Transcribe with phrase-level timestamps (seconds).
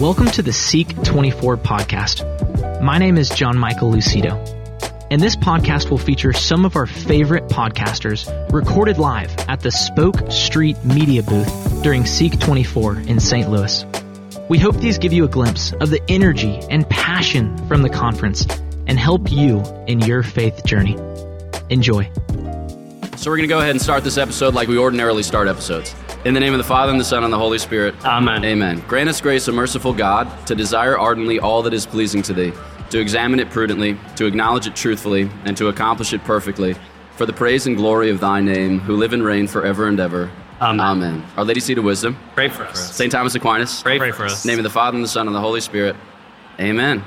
[0.00, 2.82] Welcome to the Seek 24 podcast.
[2.82, 4.36] My name is John Michael Lucido,
[5.10, 10.30] and this podcast will feature some of our favorite podcasters recorded live at the Spoke
[10.30, 13.48] Street Media booth during Seek 24 in St.
[13.48, 13.86] Louis.
[14.50, 18.46] We hope these give you a glimpse of the energy and passion from the conference
[18.86, 20.98] and help you in your faith journey.
[21.70, 22.10] Enjoy.
[23.20, 25.94] So we're going to go ahead and start this episode like we ordinarily start episodes.
[26.24, 27.94] In the name of the Father, and the Son, and the Holy Spirit.
[28.02, 28.42] Amen.
[28.46, 28.82] Amen.
[28.88, 32.54] Grant us grace, O merciful God, to desire ardently all that is pleasing to Thee,
[32.88, 36.74] to examine it prudently, to acknowledge it truthfully, and to accomplish it perfectly,
[37.16, 40.30] for the praise and glory of Thy name, who live and reign forever and ever.
[40.62, 40.80] Amen.
[40.80, 41.26] Amen.
[41.36, 42.96] Our Lady Seat of Wisdom, Pray for us.
[42.96, 43.12] St.
[43.12, 43.82] Thomas Aquinas.
[43.82, 44.32] Pray, Pray for for us.
[44.32, 44.44] us.
[44.46, 45.94] Name of the Father, and the Son, and the Holy Spirit.
[46.58, 47.04] Amen.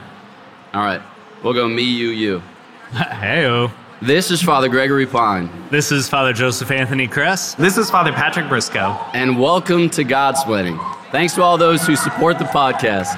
[0.76, 1.02] All right.
[1.41, 2.43] We'll go me, you, you.
[2.91, 3.71] Heyo.
[4.05, 7.53] This is Father Gregory Pine, This is Father Joseph Anthony Kress.
[7.55, 8.98] This is Father Patrick Briscoe.
[9.13, 10.77] and welcome to Godsplaining.
[11.12, 13.15] Thanks to all those who support the podcast.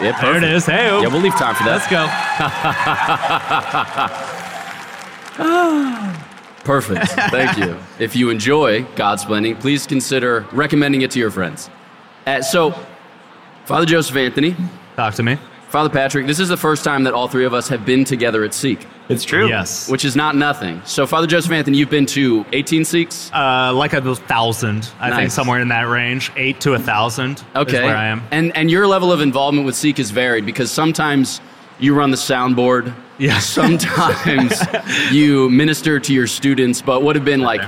[0.00, 0.44] There it perfect.
[0.46, 0.64] is.
[0.66, 1.02] Heyo.
[1.02, 1.76] Yeah, we'll leave time for that.
[1.76, 2.06] Let's go.
[6.64, 7.06] Perfect.
[7.30, 7.76] Thank you.
[7.98, 11.70] If you enjoy Godsplaining, please consider recommending it to your friends.
[12.26, 12.74] Uh, so,
[13.66, 14.56] Father Joseph Anthony,
[14.96, 15.36] Talk to me.
[15.68, 18.44] Father Patrick, this is the first time that all three of us have been together
[18.44, 19.48] at Seek, It's true.
[19.48, 19.88] Yes.
[19.90, 20.80] which is not nothing.
[20.84, 23.30] So, Father Joseph Anthony, you've been to 18 Seeks?
[23.34, 24.88] Uh, like a thousand.
[25.00, 26.30] I think somewhere in that range.
[26.36, 27.42] Eight to a thousand.
[27.54, 27.78] Okay.
[27.78, 28.22] Is where I am.
[28.30, 31.40] And and your level of involvement with Seek is varied because sometimes
[31.78, 32.94] you run the soundboard.
[33.18, 33.38] Yeah.
[33.40, 34.60] Sometimes
[35.10, 37.62] you minister to your students, but would have been like,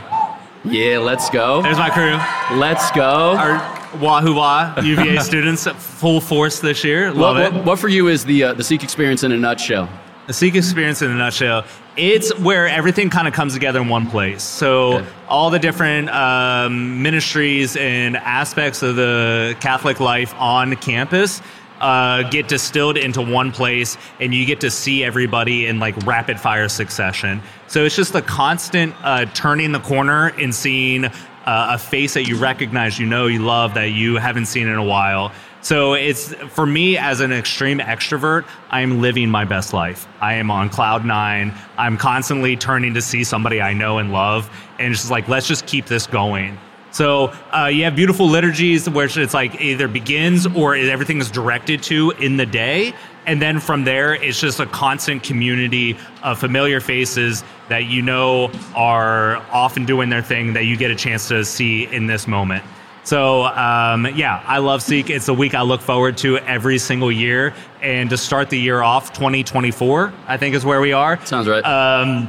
[0.65, 1.63] yeah, let's go.
[1.63, 2.19] There's my crew.
[2.59, 3.35] Let's go.
[3.37, 7.09] Our Wahoo Wah UVA students at full force this year.
[7.09, 7.65] What, Love what, it.
[7.65, 9.89] what for you is the uh, the Seek experience in a nutshell?
[10.27, 11.65] The Seek experience in a nutshell.
[11.97, 14.43] It's where everything kind of comes together in one place.
[14.43, 15.09] So Okay.
[15.29, 21.41] all the different um, ministries and aspects of the Catholic life on campus
[21.81, 26.39] uh, get distilled into one place, and you get to see everybody in like rapid
[26.39, 27.41] fire succession.
[27.69, 31.07] So it's just the constant uh, turning the corner and seeing
[31.49, 34.85] a face that you recognize, you know, you love, that you haven't seen in a
[34.85, 35.33] while.
[35.61, 40.07] So it's for me as an extreme extrovert, I'm living my best life.
[40.21, 41.53] I am on cloud nine.
[41.77, 44.49] I'm constantly turning to see somebody I know and love,
[44.79, 46.59] and just like let's just keep this going.
[46.91, 51.83] So uh, you have beautiful liturgies where it's like either begins or everything is directed
[51.85, 52.95] to in the day,
[53.29, 58.51] and then from there it's just a constant community of familiar faces that you know
[58.75, 62.65] are often doing their thing that you get a chance to see in this moment.
[63.05, 65.11] So um, yeah, I love Seek.
[65.11, 68.83] It's a week I look forward to every single year, and to start the year
[68.83, 71.25] off, 2024, I think is where we are.
[71.25, 71.65] Sounds right.
[71.65, 72.29] Um,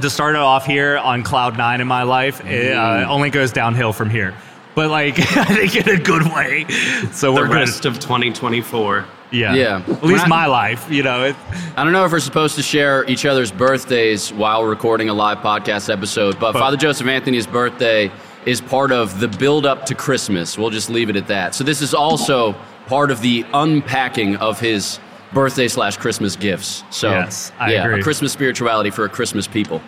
[0.00, 3.52] to start it off here on cloud nine in my life, it uh, only goes
[3.52, 4.34] downhill from here.
[4.78, 6.64] But like, I think in a good way.
[7.10, 7.54] So The we're good.
[7.56, 9.04] rest of 2024.
[9.32, 9.52] Yeah.
[9.54, 9.82] Yeah.
[9.88, 11.24] At least I- my life, you know.
[11.24, 11.36] It,
[11.76, 15.38] I don't know if we're supposed to share each other's birthdays while recording a live
[15.38, 18.12] podcast episode, but But- Father Joseph Anthony's birthday
[18.46, 20.56] is part of the build up to Christmas.
[20.56, 21.56] We'll just leave it at that.
[21.56, 22.54] So this is also
[22.86, 25.00] part of the unpacking of his
[25.32, 26.84] birthday slash Christmas gifts.
[26.90, 27.98] So Yes, I yeah, agree.
[27.98, 29.82] a Christmas spirituality for a Christmas people.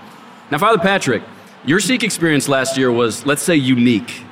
[0.51, 1.23] Now, Father Patrick,
[1.65, 4.25] your Seek experience last year was, let's say, unique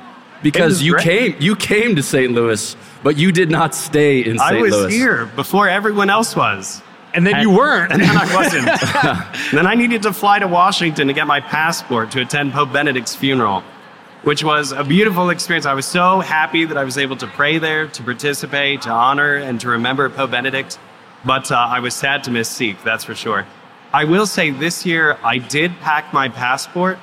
[0.43, 1.03] because you great.
[1.03, 2.31] came you came to St.
[2.31, 4.51] Louis, but you did not stay in St.
[4.51, 4.59] Louis.
[4.59, 4.93] I was Louis.
[4.93, 6.81] here before everyone else was.
[7.13, 7.91] and then you weren't.
[7.91, 8.67] And then I wasn't.
[9.49, 12.71] And then I needed to fly to Washington to get my passport to attend Pope
[12.71, 13.63] Benedict's funeral,
[14.23, 15.65] which was a beautiful experience.
[15.65, 19.35] I was so happy that I was able to pray there, to participate, to honor,
[19.37, 20.77] and to remember Pope Benedict.
[21.25, 23.47] But uh, I was sad to miss Seek, that's for sure.
[23.91, 26.99] I will say this year I did pack my passport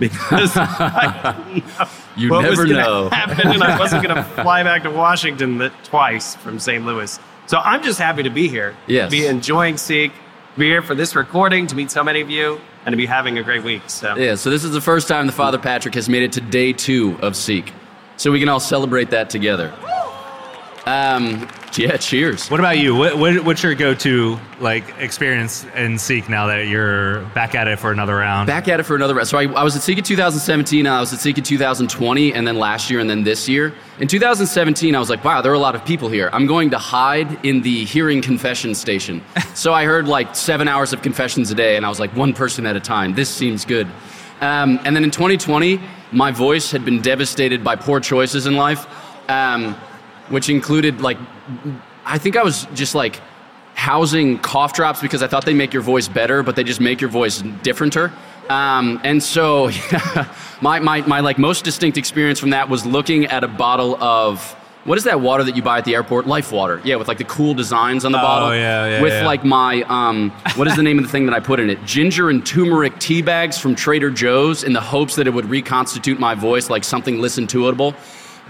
[0.00, 3.08] because I You what never was know.
[3.10, 6.84] happen, and I wasn't going to fly back to Washington twice from St.
[6.84, 7.20] Louis.
[7.46, 8.74] So I'm just happy to be here.
[8.88, 9.10] Yes.
[9.12, 10.10] To be enjoying Seek,
[10.58, 13.38] be here for this recording, to meet so many of you, and to be having
[13.38, 13.82] a great week.
[13.88, 16.40] So Yeah, so this is the first time the Father Patrick has made it to
[16.40, 17.72] day two of Seek.
[18.16, 19.72] So we can all celebrate that together.
[20.86, 22.48] Um, yeah, cheers.
[22.50, 22.94] What about you?
[22.94, 27.78] What, what, what's your go-to like experience in Seek now that you're back at it
[27.78, 28.46] for another round?
[28.46, 29.28] Back at it for another round.
[29.28, 32.34] So I, I was at Seek in 2017, and I was at Seek in 2020,
[32.34, 33.72] and then last year, and then this year.
[34.00, 36.30] In 2017, I was like, wow, there are a lot of people here.
[36.32, 39.22] I'm going to hide in the hearing confession station.
[39.54, 42.32] so I heard like seven hours of confessions a day, and I was like, one
[42.32, 43.14] person at a time.
[43.14, 43.86] This seems good.
[44.40, 45.80] Um, and then in 2020,
[46.12, 48.86] my voice had been devastated by poor choices in life,
[49.28, 49.76] um,
[50.30, 51.18] which included like,
[52.04, 53.20] I think I was just like
[53.74, 57.00] housing cough drops because I thought they make your voice better, but they just make
[57.00, 58.12] your voice differenter.
[58.50, 59.70] Um, and so,
[60.60, 64.56] my, my, my like most distinct experience from that was looking at a bottle of
[64.84, 66.26] what is that water that you buy at the airport?
[66.26, 66.80] Life water.
[66.84, 68.54] Yeah, with like the cool designs on the Oh, bottle.
[68.54, 69.26] yeah, yeah, With yeah.
[69.26, 71.84] like my um, what is the name of the thing that I put in it?
[71.84, 76.18] Ginger and turmeric tea bags from Trader Joe's in the hopes that it would reconstitute
[76.18, 77.94] my voice like something listen toable.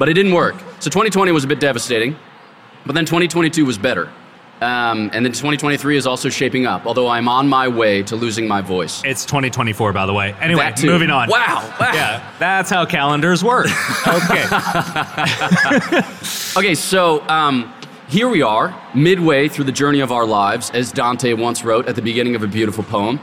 [0.01, 0.55] But it didn't work.
[0.81, 2.17] So 2020 was a bit devastating.
[2.87, 4.11] But then 2022 was better.
[4.63, 8.49] Um, and then 2023 is also shaping up, although I'm on my way to losing
[8.49, 9.03] my voice.
[9.05, 10.35] It's 2024, by the way.
[10.41, 11.29] Anyway, moving on.
[11.29, 11.75] Wow.
[11.79, 11.93] wow.
[11.93, 13.67] Yeah, that's how calendars work.
[14.07, 14.45] Okay.
[16.57, 17.73] Okay, so um,
[18.09, 21.95] here we are, midway through the journey of our lives, as Dante once wrote at
[21.95, 23.21] the beginning of a beautiful poem.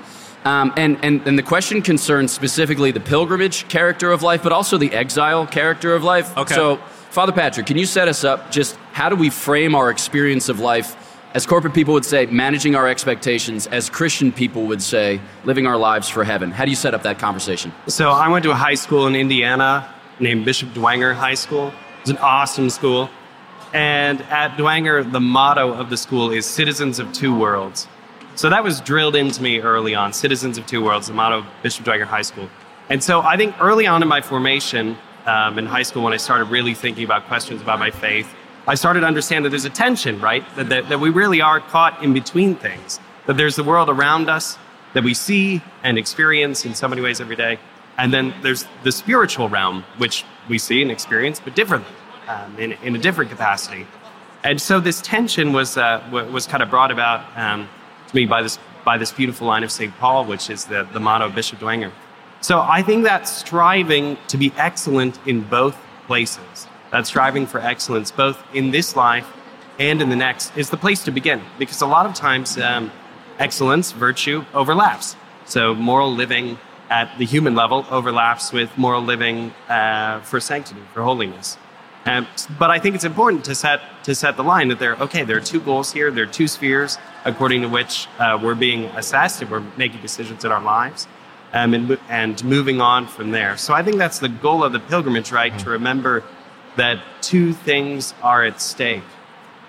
[0.47, 4.77] Um, and, and, and the question concerns specifically the pilgrimage character of life, but also
[4.77, 6.37] the exile character of life.
[6.37, 6.55] Okay.
[6.55, 6.77] So,
[7.09, 10.61] Father Patrick, can you set us up just how do we frame our experience of
[10.61, 10.95] life?
[11.33, 13.67] As corporate people would say, managing our expectations.
[13.67, 16.49] As Christian people would say, living our lives for heaven.
[16.51, 17.73] How do you set up that conversation?
[17.87, 21.73] So I went to a high school in Indiana named Bishop Dwenger High School.
[21.99, 23.09] It's an awesome school.
[23.73, 27.89] And at Dwenger, the motto of the school is Citizens of Two Worlds.
[28.37, 31.45] So that was drilled into me early on Citizens of Two Worlds, the motto of
[31.63, 32.47] Bishop Dwenger High School.
[32.87, 34.95] And so I think early on in my formation
[35.25, 38.31] um, in high school, when I started really thinking about questions about my faith,
[38.67, 40.45] I started to understand that there's a tension, right?
[40.55, 42.99] That, that, that we really are caught in between things.
[43.25, 44.59] That there's the world around us
[44.93, 47.57] that we see and experience in so many ways every day.
[47.97, 51.91] And then there's the spiritual realm, which we see and experience, but differently,
[52.27, 53.87] um, in, in a different capacity.
[54.43, 57.67] And so this tension was, uh, was kind of brought about um,
[58.07, 59.93] to me by this, by this beautiful line of St.
[59.97, 61.91] Paul, which is the, the motto of Bishop Dwenger.
[62.41, 68.11] So I think that striving to be excellent in both places, that striving for excellence
[68.11, 69.27] both in this life
[69.79, 71.41] and in the next, is the place to begin.
[71.59, 72.91] Because a lot of times, um,
[73.39, 75.15] excellence, virtue overlaps.
[75.45, 76.57] So moral living
[76.89, 81.57] at the human level overlaps with moral living uh, for sanctity, for holiness.
[82.57, 84.95] But I think it's important to set to set the line that there.
[84.95, 86.09] Okay, there are two goals here.
[86.09, 90.45] There are two spheres according to which uh, we're being assessed and we're making decisions
[90.45, 91.07] in our lives,
[91.53, 93.57] um, and and moving on from there.
[93.57, 95.57] So I think that's the goal of the pilgrimage, right?
[95.59, 96.23] To remember
[96.77, 99.03] that two things are at stake.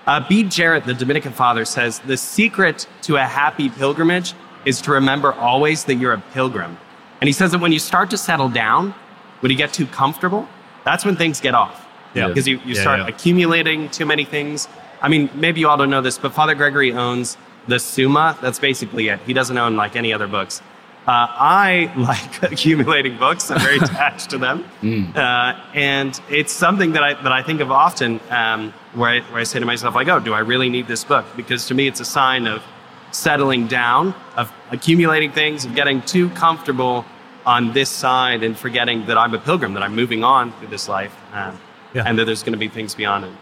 [0.07, 4.35] Uh, Bede Jarrett, the Dominican father, says the secret to a happy pilgrimage
[4.65, 6.79] is to remember always that you're a pilgrim.
[7.21, 8.95] And he says that when you start to settle down,
[9.41, 10.49] when you get too comfortable,
[10.85, 11.88] that's when things get off.
[12.19, 12.29] Yeah.
[12.29, 13.09] Because you, you Yeah, start yeah.
[13.09, 14.69] accumulating too many things.
[15.01, 17.37] I mean, maybe you all don't know this, but Father Gregory owns
[17.69, 18.37] the Summa.
[18.43, 19.21] That's basically it.
[19.27, 20.61] He doesn't own like any other books.
[21.07, 23.51] Uh, I like accumulating books.
[23.51, 24.65] I'm very attached to them,
[25.17, 28.21] uh, and it's something that I that I think of often.
[28.31, 31.05] Um, where I, where I say to myself, like, "Oh, do I really need this
[31.05, 32.63] book?" Because to me, it's a sign of
[33.11, 37.07] settling down, of accumulating things, of getting too comfortable
[37.47, 40.89] on this side, and forgetting that I'm a pilgrim, that I'm moving on through this
[40.91, 41.59] life, um,
[41.95, 42.03] Yeah.
[42.07, 43.33] and that there's going to be things beyond it.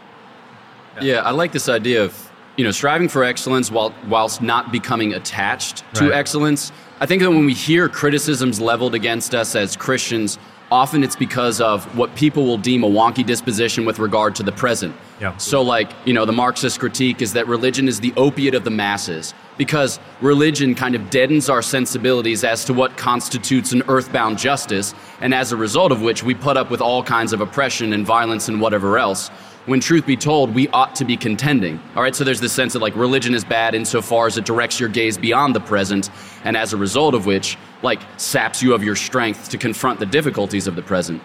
[1.00, 5.12] Yeah, I like this idea of you know striving for excellence while whilst not becoming
[5.14, 6.14] attached to Right.
[6.14, 6.72] excellence.
[7.00, 10.38] I think that when we hear criticisms leveled against us as Christians,
[10.70, 14.52] often it's because of what people will deem a wonky disposition with regard to the
[14.52, 14.94] present.
[15.20, 15.36] Yeah.
[15.36, 18.70] So, like, you know, the Marxist critique is that religion is the opiate of the
[18.70, 24.94] masses because religion kind of deadens our sensibilities as to what constitutes an earthbound justice,
[25.20, 28.04] and as a result of which we put up with all kinds of oppression and
[28.04, 29.30] violence and whatever else.
[29.66, 31.80] When truth be told, we ought to be contending.
[31.96, 34.78] All right, so there's this sense that like religion is bad insofar as it directs
[34.78, 36.08] your gaze beyond the present,
[36.44, 40.06] and as a result of which, like, saps you of your strength to confront the
[40.06, 41.20] difficulties of the present.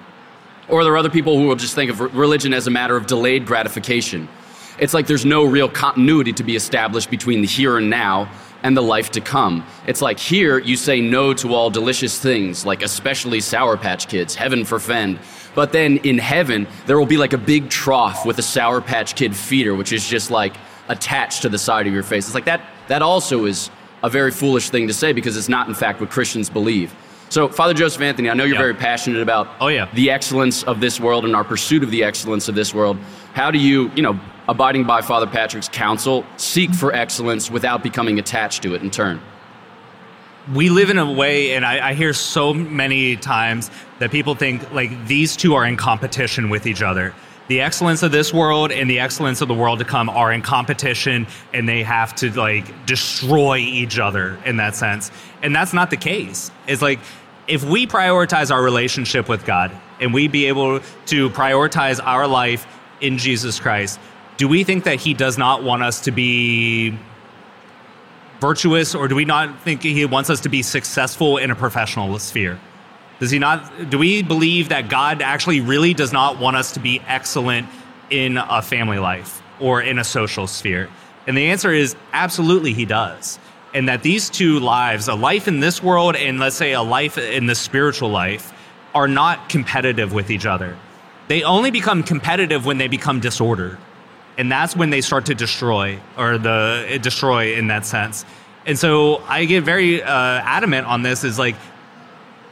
[0.69, 3.05] Or there are other people who will just think of religion as a matter of
[3.05, 4.27] delayed gratification.
[4.79, 8.31] It's like there's no real continuity to be established between the here and now
[8.63, 9.65] and the life to come.
[9.88, 14.36] It's like here you say no to all delicious things, like especially Sour Patch Kids,
[14.36, 15.20] heaven forfend.
[15.56, 19.15] But then in heaven, there will be like a big trough with a Sour Patch
[19.15, 20.56] Kid feeder, which is just like
[20.88, 22.25] attached to the side of your face.
[22.25, 23.70] It's like that, that also is
[24.03, 26.94] a very foolish thing to say because it's not, in fact, what Christians believe.
[27.30, 28.60] So, Father Joseph Anthony, I know you're Yeah.
[28.62, 29.88] very passionate about Oh, yeah.
[29.94, 32.98] the excellence of this world and our pursuit of the excellence of this world.
[33.34, 34.20] How do you, you know,
[34.51, 39.20] abiding by Father Patrick's counsel, seek for excellence without becoming attached to it in turn?
[40.53, 44.72] we live in a way, and I, I hear so many times that people think
[44.72, 47.13] like these two are in competition with each other.
[47.48, 50.41] The excellence of this world and the excellence of the world to come are in
[50.41, 55.12] competition, and they have to like destroy each other in that sense.
[55.41, 56.50] And that's not the case.
[56.67, 57.00] It's like
[57.48, 62.65] if we prioritize our relationship with God and we be able to prioritize our life
[63.01, 64.00] in Jesus Christ,
[64.41, 66.98] do we think that He does not want us to be
[68.39, 72.17] virtuous, or do we not think He wants us to be successful in a professional
[72.17, 72.60] sphere?
[73.19, 73.91] Does He not?
[73.91, 77.67] Do we believe that God actually really does not want us to be excellent
[78.10, 80.89] in a family life or in a social sphere?
[81.27, 83.38] And the answer is absolutely He does.
[83.75, 87.19] And that these two lives, a life in this world and let's say a life
[87.19, 88.51] in the spiritual life,
[88.95, 90.75] are not competitive with each other.
[91.27, 93.77] They only become competitive when they become disordered
[94.38, 98.25] and that's when they start to destroy or the destroy in that sense.
[98.65, 101.55] And so i get very uh, adamant on this is like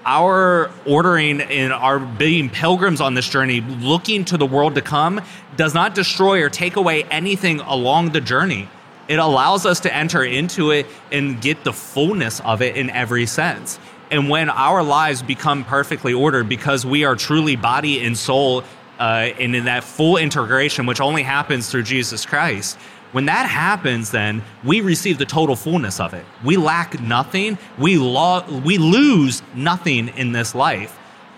[0.05, 5.21] our ordering and our being pilgrims on this journey looking to the world to come
[5.55, 8.67] does not destroy or take away anything along the journey.
[9.07, 13.25] It allows us to enter into it and get the fullness of it in every
[13.25, 13.79] sense.
[14.11, 18.63] And when our lives become perfectly ordered because we are truly body and soul
[18.99, 22.77] uh, and in that full integration, which only happens through Jesus Christ,
[23.11, 26.25] when that happens, then we receive the total fullness of it.
[26.43, 27.57] We lack nothing.
[27.79, 30.95] We, lo- we lose nothing in this life.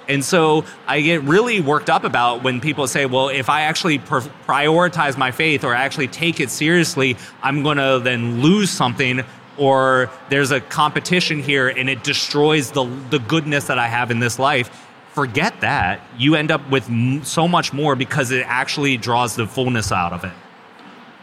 [0.09, 3.99] And so I get really worked up about when people say, well, if I actually
[3.99, 9.21] pr- prioritize my faith or actually take it seriously, I'm going to then lose something
[9.57, 14.19] or there's a competition here and it destroys the, the goodness that I have in
[14.19, 16.01] this life forget that.
[16.17, 20.13] You end up with m- so much more because it actually draws the fullness out
[20.13, 20.33] of it.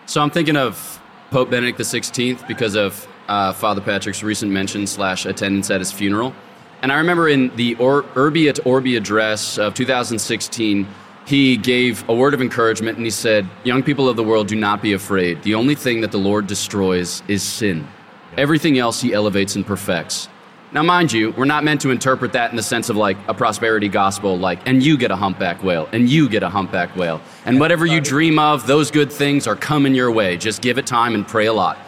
[0.07, 5.27] So I'm thinking of Pope Benedict XVI because of uh, Father Patrick's recent mention slash
[5.27, 6.35] attendance at his funeral.
[6.81, 10.87] And I remember in the or- Urbi et Orbi address of 2016,
[11.27, 14.57] he gave a word of encouragement and he said, Young people of the world, do
[14.57, 15.43] not be afraid.
[15.43, 17.87] The only thing that the Lord destroys is sin.
[18.39, 20.29] Everything else he elevates and perfects.
[20.71, 23.33] Now, mind you, we're not meant to interpret that in the sense of like a
[23.33, 27.23] prosperity gospel, like, and you get a humpback whale, and you get a humpback whale.
[27.47, 30.37] And whatever you dream of, those good things are coming your way.
[30.37, 31.79] Just give it time and pray a lot.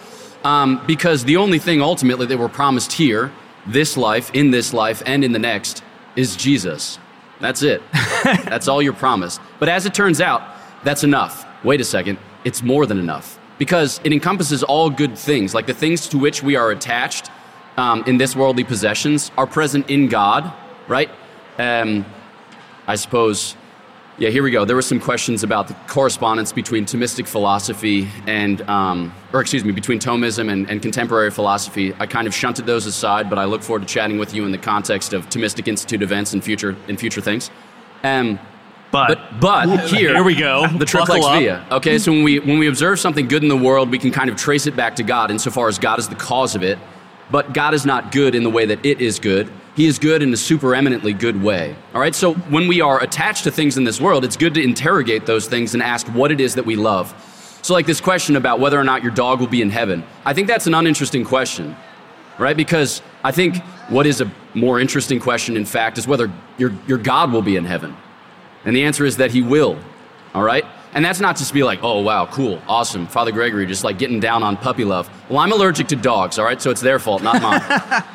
[0.44, 3.30] Um, because the only thing ultimately that we're promised here,
[3.66, 5.82] this life, in this life, and in the next,
[6.16, 6.98] is Jesus.
[7.38, 7.82] That's it.
[8.24, 9.42] that's all you're promised.
[9.58, 10.42] But as it turns out,
[10.84, 11.46] that's enough.
[11.64, 13.38] Wait a second, it's more than enough.
[13.58, 17.30] Because it encompasses all good things, like the things to which we are attached
[17.76, 20.52] um, in this worldly possessions are present in God,
[20.88, 21.10] right?
[21.58, 22.04] Um,
[22.86, 23.56] I suppose,
[24.18, 24.64] yeah, here we go.
[24.64, 29.72] There were some questions about the correspondence between Thomistic philosophy and, um, or excuse me,
[29.72, 31.94] between Thomism and, and, contemporary philosophy.
[31.98, 34.52] I kind of shunted those aside, but I look forward to chatting with you in
[34.52, 37.50] the context of Thomistic Institute events and future, in future things.
[38.02, 38.38] Um,
[38.90, 40.66] but, but, but here, here we go.
[40.78, 41.64] The triplex via.
[41.70, 44.30] Okay, so when we when we observe something good in the world, we can kind
[44.30, 46.78] of trace it back to God, insofar as God is the cause of it.
[47.30, 49.50] But God is not good in the way that it is good.
[49.76, 51.76] He is good in a supereminently good way.
[51.94, 54.62] All right, so when we are attached to things in this world, it's good to
[54.62, 57.14] interrogate those things and ask what it is that we love.
[57.62, 60.32] So, like this question about whether or not your dog will be in heaven, I
[60.32, 61.76] think that's an uninteresting question,
[62.38, 62.56] right?
[62.56, 66.98] Because I think what is a more interesting question, in fact, is whether your, your
[66.98, 67.96] God will be in heaven.
[68.64, 69.78] And the answer is that he will,
[70.34, 70.64] all right?
[70.92, 73.06] And that's not just be like, oh, wow, cool, awesome.
[73.06, 75.08] Father Gregory just like getting down on puppy love.
[75.28, 76.60] Well, I'm allergic to dogs, all right?
[76.60, 77.62] So it's their fault, not mine.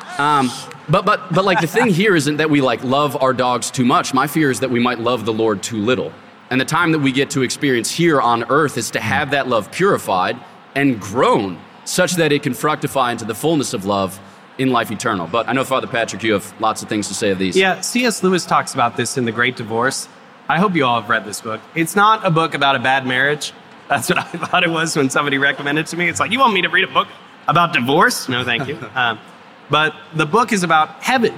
[0.18, 0.50] um,
[0.88, 3.84] but, but, but like the thing here isn't that we like love our dogs too
[3.84, 4.12] much.
[4.12, 6.12] My fear is that we might love the Lord too little.
[6.50, 9.48] And the time that we get to experience here on earth is to have that
[9.48, 10.38] love purified
[10.74, 14.20] and grown such that it can fructify into the fullness of love
[14.58, 15.26] in life eternal.
[15.26, 17.56] But I know, Father Patrick, you have lots of things to say of these.
[17.56, 18.22] Yeah, C.S.
[18.22, 20.08] Lewis talks about this in The Great Divorce.
[20.48, 21.60] I hope you all have read this book.
[21.74, 23.52] It's not a book about a bad marriage.
[23.88, 26.08] That's what I thought it was when somebody recommended it to me.
[26.08, 27.08] It's like, you want me to read a book
[27.48, 28.28] about divorce?
[28.28, 28.78] No, thank you.
[28.94, 29.18] Um,
[29.68, 31.36] but the book is about heaven.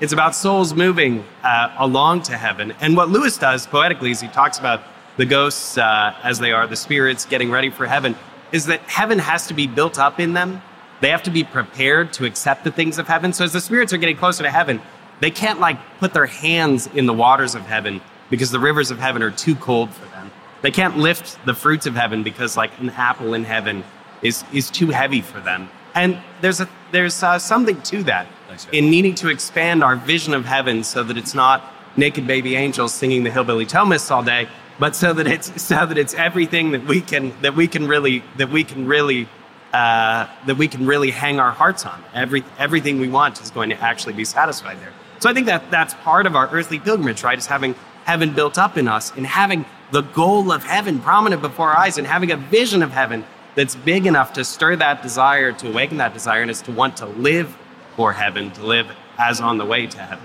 [0.00, 2.72] It's about souls moving uh, along to heaven.
[2.80, 4.82] And what Lewis does poetically is he talks about
[5.18, 8.16] the ghosts uh, as they are, the spirits getting ready for heaven,
[8.50, 10.62] is that heaven has to be built up in them.
[11.02, 13.34] They have to be prepared to accept the things of heaven.
[13.34, 14.80] So as the spirits are getting closer to heaven,
[15.20, 18.98] they can't like put their hands in the waters of heaven because the rivers of
[18.98, 20.30] heaven are too cold for them.
[20.62, 23.84] They can't lift the fruits of heaven because like an apple in heaven
[24.22, 25.68] is is too heavy for them.
[25.94, 28.26] And there's a there's uh, something to that
[28.72, 32.94] in needing to expand our vision of heaven so that it's not naked baby angels
[32.94, 36.84] singing the hillbilly Thomas all day, but so that it's so that it's everything that
[36.86, 39.28] we can that we can really that we can really
[39.72, 42.02] uh, that we can really hang our hearts on.
[42.14, 44.92] Every everything we want is going to actually be satisfied there.
[45.20, 47.38] So I think that that's part of our earthly pilgrimage, right?
[47.38, 51.70] Is having heaven built up in us and having the goal of heaven prominent before
[51.70, 55.52] our eyes and having a vision of heaven that's big enough to stir that desire,
[55.52, 57.56] to awaken that desire, and is to want to live
[57.96, 58.86] for heaven, to live
[59.18, 60.24] as on the way to heaven.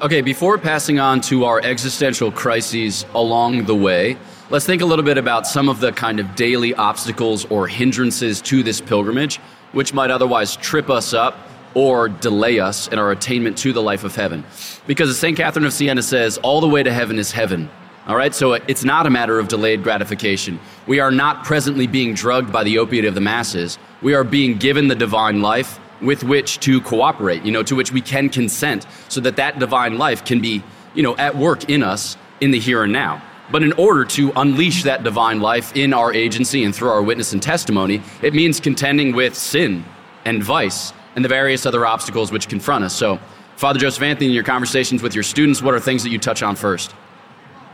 [0.00, 4.16] Okay, before passing on to our existential crises along the way,
[4.50, 8.40] let's think a little bit about some of the kind of daily obstacles or hindrances
[8.42, 9.38] to this pilgrimage,
[9.72, 11.36] which might otherwise trip us up
[11.76, 14.42] or delay us in our attainment to the life of heaven.
[14.86, 15.36] Because as St.
[15.36, 17.68] Catherine of Siena says, all the way to heaven is heaven.
[18.06, 20.58] All right, so uh, it's not a matter of delayed gratification.
[20.86, 23.78] We are not presently being drugged by the opiate of the masses.
[24.00, 27.92] We are being given the divine life with which to cooperate, you know, to which
[27.92, 30.62] we can consent so that that divine life can be,
[30.94, 33.22] you know, at work in us in the here and now.
[33.52, 37.34] But in order to unleash that divine life in our agency and through our witness
[37.34, 39.84] and testimony, it means contending with sin
[40.24, 42.94] and vice and the various other obstacles which confront us.
[42.94, 43.18] So,
[43.56, 46.42] Father Joseph Anthony, in your conversations with your students, what are things that you touch
[46.42, 46.94] on first?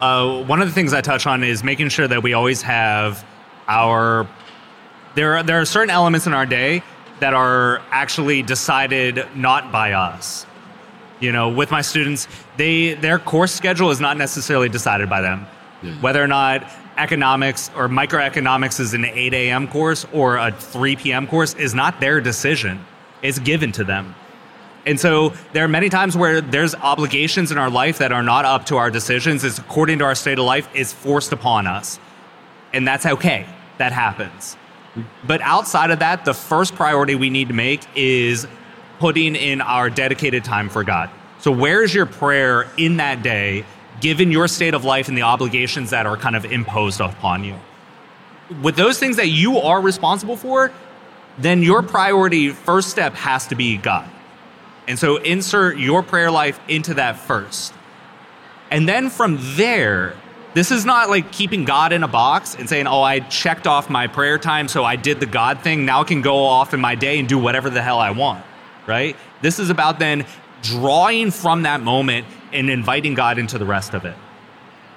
[0.00, 3.25] Uh, one of the things I touch on is making sure that we always have
[3.68, 4.28] our
[5.14, 6.82] there are, there are certain elements in our day
[7.20, 10.46] that are actually decided not by us.
[11.20, 15.46] You know, with my students, they their course schedule is not necessarily decided by them.
[15.82, 15.92] Yeah.
[16.00, 19.68] Whether or not economics or microeconomics is an 8 a.m.
[19.68, 21.26] course or a 3 p.m.
[21.26, 22.84] course is not their decision.
[23.23, 24.14] It's given to them.
[24.85, 28.45] And so there are many times where there's obligations in our life that are not
[28.45, 29.45] up to our decisions.
[29.45, 32.00] It's according to our state of life, is forced upon us.
[32.73, 33.47] And that's okay.
[33.79, 34.57] That happens.
[35.26, 38.47] But outside of that, the first priority we need to make is
[38.99, 41.11] putting in our dedicated time for God.
[41.38, 43.64] So, where's your prayer in that day,
[44.00, 47.57] given your state of life and the obligations that are kind of imposed upon you?
[48.62, 50.71] With those things that you are responsible for,
[51.38, 54.08] then your priority, first step, has to be God.
[54.88, 57.72] And so, insert your prayer life into that first.
[58.70, 60.16] And then from there,
[60.54, 63.88] this is not like keeping God in a box and saying, oh, I checked off
[63.88, 65.86] my prayer time, so I did the God thing.
[65.86, 68.44] Now I can go off in my day and do whatever the hell I want,
[68.86, 69.16] right?
[69.40, 70.26] This is about then
[70.62, 74.14] drawing from that moment and inviting God into the rest of it.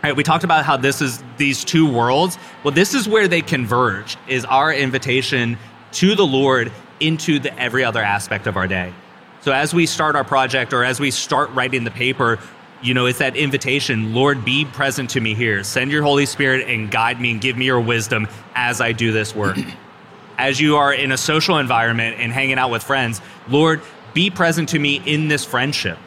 [0.03, 2.37] Right, we talked about how this is these two worlds.
[2.63, 5.57] Well, this is where they converge, is our invitation
[5.95, 8.93] to the Lord into the every other aspect of our day.
[9.41, 12.39] So as we start our project or as we start writing the paper,
[12.81, 15.63] you know, it's that invitation, Lord, be present to me here.
[15.63, 19.11] Send your Holy Spirit and guide me and give me your wisdom as I do
[19.11, 19.57] this work.
[20.37, 23.81] as you are in a social environment and hanging out with friends, Lord,
[24.13, 25.97] be present to me in this friendship.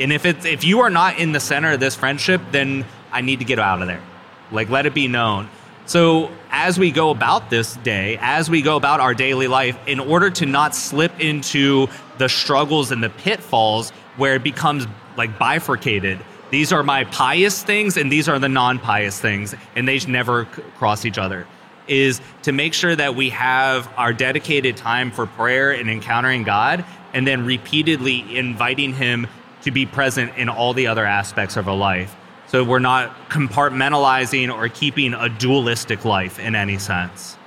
[0.00, 3.20] And if it's if you are not in the center of this friendship, then I
[3.20, 4.02] need to get out of there.
[4.50, 5.48] Like let it be known.
[5.86, 10.00] So as we go about this day, as we go about our daily life, in
[10.00, 16.18] order to not slip into the struggles and the pitfalls where it becomes like bifurcated.
[16.50, 20.44] These are my pious things and these are the non pious things, and they never
[20.76, 21.46] cross each other.
[21.88, 26.84] Is to make sure that we have our dedicated time for prayer and encountering God,
[27.12, 29.26] and then repeatedly inviting Him
[29.62, 32.14] to be present in all the other aspects of our life.
[32.52, 37.38] So we're not compartmentalizing or keeping a dualistic life in any sense.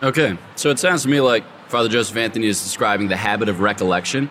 [0.00, 3.58] Okay, so it sounds to me like Father Joseph Anthony is describing the habit of
[3.58, 4.30] recollection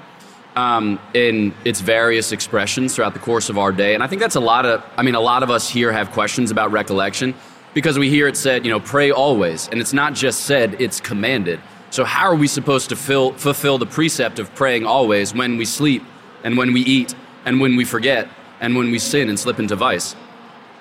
[0.56, 3.96] um, in its various expressions throughout the course of our day.
[3.96, 6.10] And I think that's a lot of, I mean, a lot of us here have
[6.12, 7.36] questions about recollection
[7.74, 9.68] because we hear it said, you know, pray always.
[9.74, 11.60] And it's not just said, it's commanded.
[11.90, 15.66] So, how are we supposed to fill, fulfill the precept of praying always when we
[15.66, 16.02] sleep
[16.46, 18.30] and when we eat and when we forget
[18.64, 20.16] and when we sin and slip into vice?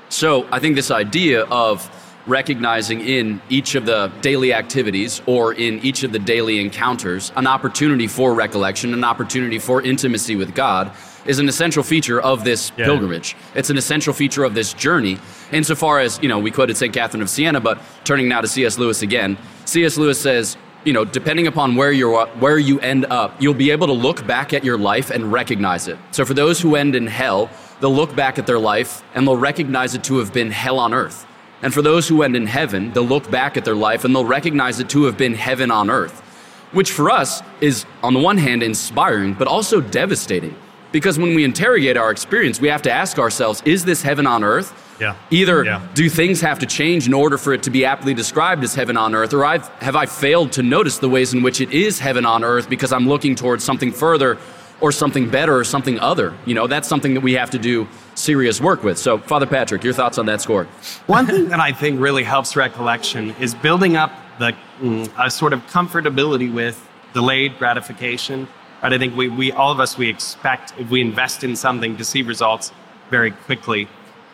[0.08, 1.90] So, I think this idea of
[2.26, 7.46] recognizing in each of the daily activities or in each of the daily encounters an
[7.46, 10.92] opportunity for recollection, an opportunity for intimacy with God
[11.24, 12.84] is an essential feature of this yeah.
[12.84, 13.36] pilgrimage.
[13.54, 15.18] It's an essential feature of this journey.
[15.52, 16.92] Insofar as, you know, we quoted St.
[16.92, 18.78] Catherine of Siena, but turning now to C.S.
[18.78, 19.96] Lewis again, C.S.
[19.96, 23.86] Lewis says, you know, depending upon where you where you end up, you'll be able
[23.86, 25.96] to look back at your life and recognize it.
[26.10, 27.50] So for those who end in hell,
[27.82, 30.94] they'll look back at their life and they'll recognize it to have been hell on
[30.94, 31.26] earth.
[31.62, 34.24] And for those who end in heaven, they'll look back at their life and they'll
[34.24, 36.20] recognize it to have been heaven on earth,
[36.70, 40.56] which for us is, on the one hand, inspiring, but also devastating.
[40.92, 44.44] Because when we interrogate our experience, we have to ask ourselves is this heaven on
[44.44, 44.78] earth?
[45.00, 45.16] Yeah.
[45.30, 45.84] Either yeah.
[45.94, 48.96] do things have to change in order for it to be aptly described as heaven
[48.96, 51.98] on earth, or I've, have I failed to notice the ways in which it is
[51.98, 54.38] heaven on earth because I'm looking towards something further
[54.82, 56.36] or something better or something other?
[56.44, 58.98] You know, that's something that we have to do serious work with.
[58.98, 60.64] So, Father Patrick, your thoughts on that score?
[61.06, 65.52] One thing that I think really helps recollection is building up the mm, a sort
[65.52, 68.48] of comfortability with delayed gratification.
[68.82, 68.92] Right?
[68.92, 72.04] I think we, we all of us we expect if we invest in something to
[72.04, 72.72] see results
[73.08, 73.88] very quickly.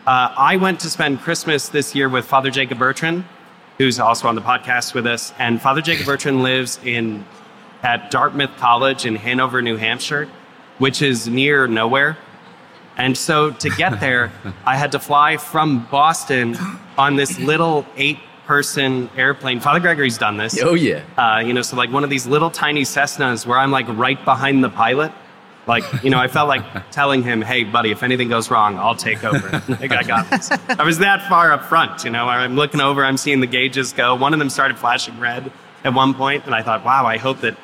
[0.06, 3.24] Uh, I went to spend Christmas this year with Father Jacob Bertrand,
[3.76, 5.34] who's also on the podcast with us.
[5.38, 7.26] And Father Jacob Bertrand lives in
[7.82, 10.28] at Dartmouth College in Hanover, New Hampshire,
[10.78, 12.16] which is near nowhere.
[12.96, 14.32] And so to get there,
[14.64, 16.56] I had to fly from Boston
[16.96, 19.60] on this little eight person airplane.
[19.60, 20.60] Father Gregory's done this.
[20.62, 21.04] Oh, yeah.
[21.16, 24.22] Uh, you know, so like one of these little tiny Cessnas where I'm like right
[24.24, 25.12] behind the pilot.
[25.66, 28.96] Like, you know, I felt like telling him, hey, buddy, if anything goes wrong, I'll
[28.96, 29.50] take over.
[29.68, 30.50] like, I got this.
[30.50, 33.92] I was that far up front, you know, I'm looking over, I'm seeing the gauges
[33.92, 34.14] go.
[34.14, 35.52] One of them started flashing red
[35.84, 37.58] at one point, and I thought, wow, I hope that,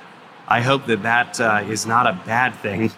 [0.47, 2.93] I hope that that uh, is not a bad thing.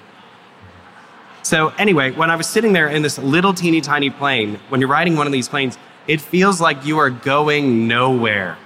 [1.46, 4.90] So anyway, when I was sitting there in this little teeny tiny plane, when you're
[4.90, 5.78] riding one of these planes,
[6.08, 8.58] it feels like you are going nowhere.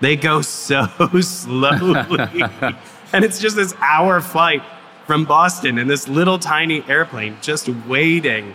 [0.00, 0.86] They go so
[1.20, 2.44] slowly.
[3.12, 4.62] and it's just this hour flight
[5.04, 8.54] from Boston in this little tiny airplane just waiting.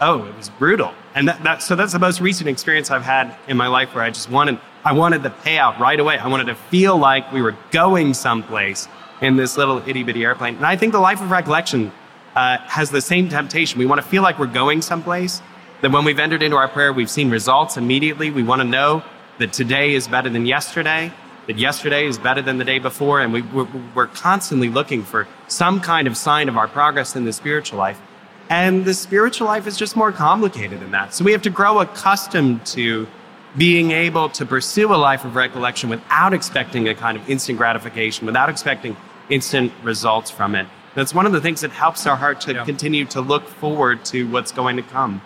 [0.00, 0.94] Oh, it was brutal.
[1.16, 4.04] And that, that, so that's the most recent experience I've had in my life where
[4.04, 6.18] I just wanted, I wanted the payout right away.
[6.18, 8.86] I wanted to feel like we were going someplace
[9.20, 10.54] in this little itty bitty airplane.
[10.54, 11.90] And I think the life of recollection
[12.34, 13.78] uh, has the same temptation.
[13.78, 15.42] We want to feel like we're going someplace.
[15.80, 18.30] That when we've entered into our prayer, we've seen results immediately.
[18.30, 19.02] We want to know
[19.38, 21.12] that today is better than yesterday
[21.46, 25.26] that yesterday is better than the day before, and we, we're, we're constantly looking for
[25.48, 28.00] some kind of sign of our progress in the spiritual life.
[28.48, 31.14] And the spiritual life is just more complicated than that.
[31.14, 33.08] So we have to grow accustomed to
[33.56, 38.26] being able to pursue a life of recollection without expecting a kind of instant gratification,
[38.26, 38.96] without expecting
[39.28, 40.66] instant results from it.
[40.94, 42.64] That's one of the things that helps our heart to yeah.
[42.64, 45.22] continue to look forward to what's going to come.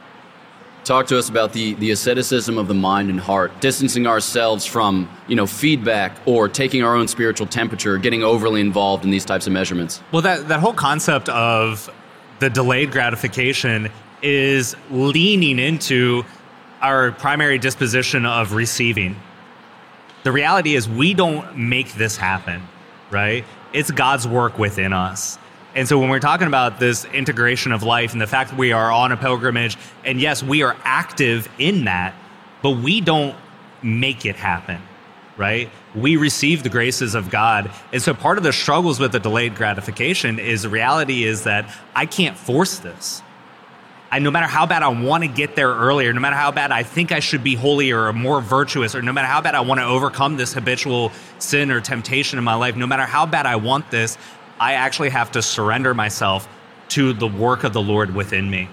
[0.84, 5.08] Talk to us about the, the asceticism of the mind and heart, distancing ourselves from,
[5.26, 9.48] you know, feedback or taking our own spiritual temperature, getting overly involved in these types
[9.48, 10.00] of measurements.
[10.12, 11.92] Well, that, that whole concept of
[12.38, 13.90] the delayed gratification
[14.22, 16.24] is leaning into
[16.80, 19.16] our primary disposition of receiving.
[20.22, 22.62] The reality is we don't make this happen,
[23.10, 23.44] right?
[23.72, 25.38] It's God's work within us.
[25.76, 28.72] And so when we're talking about this integration of life and the fact that we
[28.72, 32.14] are on a pilgrimage, and yes, we are active in that,
[32.62, 33.36] but we don't
[33.82, 34.80] make it happen,
[35.36, 35.68] right?
[35.94, 37.70] We receive the graces of God.
[37.92, 41.70] And so part of the struggles with the delayed gratification is the reality is that
[41.94, 43.20] I can't force this.
[44.10, 46.70] I, no matter how bad I want to get there earlier, no matter how bad
[46.70, 49.60] I think I should be holier or more virtuous, or no matter how bad I
[49.60, 53.46] want to overcome this habitual sin or temptation in my life, no matter how bad
[53.46, 54.16] I want this,
[54.58, 56.48] I actually have to surrender myself
[56.88, 58.68] to the work of the Lord within me.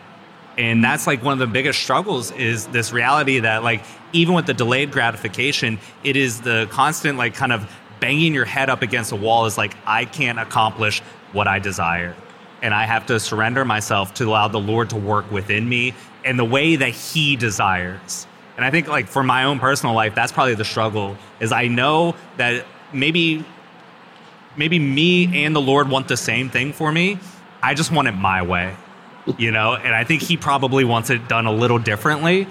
[0.58, 4.46] And that's like one of the biggest struggles is this reality that like even with
[4.46, 7.69] the delayed gratification, it is the constant like kind of
[8.00, 12.15] banging your head up against a wall is like I can't accomplish what I desire.
[12.62, 15.93] And I have to surrender myself to allow the Lord to work within me
[16.24, 18.28] in the way that he desires.
[18.56, 21.67] And I think like for my own personal life, that's probably the struggle is I
[21.67, 23.43] know that maybe
[24.56, 27.20] maybe me and the Lord want the same thing for me.
[27.62, 28.76] I just want it my way,
[29.38, 29.76] you know?
[29.76, 32.48] And I think He probably wants it done a little differently.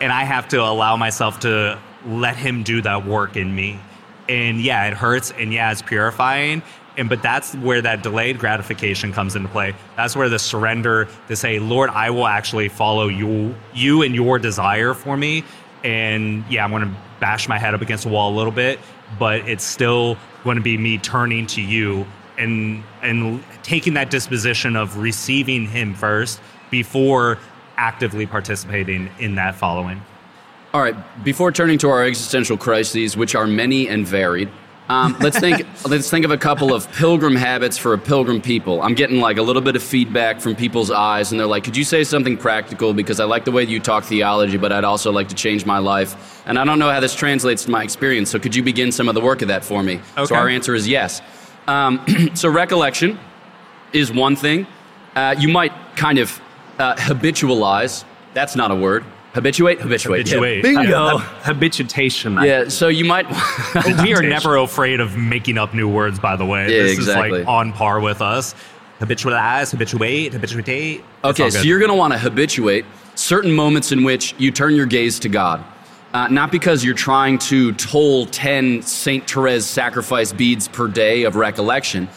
[0.00, 3.80] And I have to allow myself to let Him do that work in me.
[4.28, 5.30] And yeah, it hurts.
[5.30, 6.62] And yeah, it's purifying.
[6.96, 9.74] And but that's where that delayed gratification comes into play.
[9.96, 14.38] That's where the surrender to say, Lord, I will actually follow you, you and your
[14.38, 15.44] desire for me.
[15.84, 18.80] And yeah, I'm going to bash my head up against the wall a little bit,
[19.18, 22.06] but it's still going to be me turning to you
[22.38, 27.38] and and taking that disposition of receiving him first before
[27.76, 30.00] actively participating in that following.
[30.72, 34.48] All right, before turning to our existential crises, which are many and varied,
[34.88, 35.66] um, let's think.
[35.88, 38.80] let's think of a couple of pilgrim habits for a pilgrim people.
[38.82, 41.76] I'm getting like a little bit of feedback from people's eyes, and they're like, "Could
[41.76, 42.94] you say something practical?
[42.94, 45.78] Because I like the way you talk theology, but I'd also like to change my
[45.78, 48.30] life, and I don't know how this translates to my experience.
[48.30, 50.26] So could you begin some of the work of that for me?" Okay.
[50.26, 51.20] So our answer is yes.
[51.66, 53.18] Um, so recollection
[53.92, 54.66] is one thing.
[55.16, 56.40] Uh, you might kind of
[56.78, 58.04] uh, habitualize.
[58.34, 59.04] That's not a word
[59.36, 60.26] habituate, habituate.
[60.26, 60.64] Habituate.
[60.64, 60.82] Yeah.
[60.82, 61.18] Bingo.
[61.18, 62.42] habituation.
[62.42, 62.68] Yeah.
[62.68, 63.26] So you might.
[64.02, 66.18] we are never afraid of making up new words.
[66.18, 67.40] By the way, yeah, this exactly.
[67.40, 68.54] is like on par with us.
[68.98, 71.04] Habitualize, habituate, habituate.
[71.22, 74.86] Okay, so you're going to want to habituate certain moments in which you turn your
[74.86, 75.62] gaze to God.
[76.14, 79.28] Uh, not because you're trying to toll 10 St.
[79.30, 82.08] Therese sacrifice beads per day of recollection,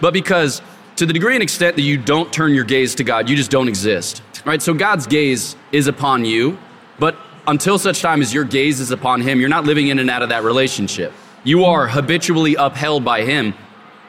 [0.00, 0.62] but because
[0.96, 3.50] to the degree and extent that you don't turn your gaze to God, you just
[3.50, 4.22] don't exist.
[4.44, 4.60] Right?
[4.60, 6.58] So God's gaze is upon you,
[6.98, 10.10] but until such time as your gaze is upon Him, you're not living in and
[10.10, 11.12] out of that relationship.
[11.44, 13.54] You are habitually upheld by Him,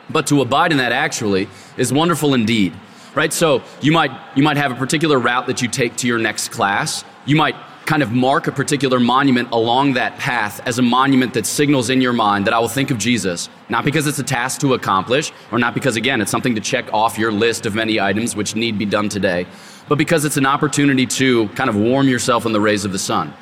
[0.09, 2.73] but to abide in that actually is wonderful indeed.
[3.15, 3.31] Right?
[3.31, 6.49] So you might you might have a particular route that you take to your next
[6.49, 7.03] class.
[7.25, 11.45] You might kind of mark a particular monument along that path as a monument that
[11.45, 14.61] signals in your mind that I will think of Jesus, not because it's a task
[14.61, 17.99] to accomplish, or not because, again, it's something to check off your list of many
[17.99, 19.45] items which need be done today,
[19.89, 22.99] but because it's an opportunity to kind of warm yourself in the rays of the
[22.99, 23.33] sun.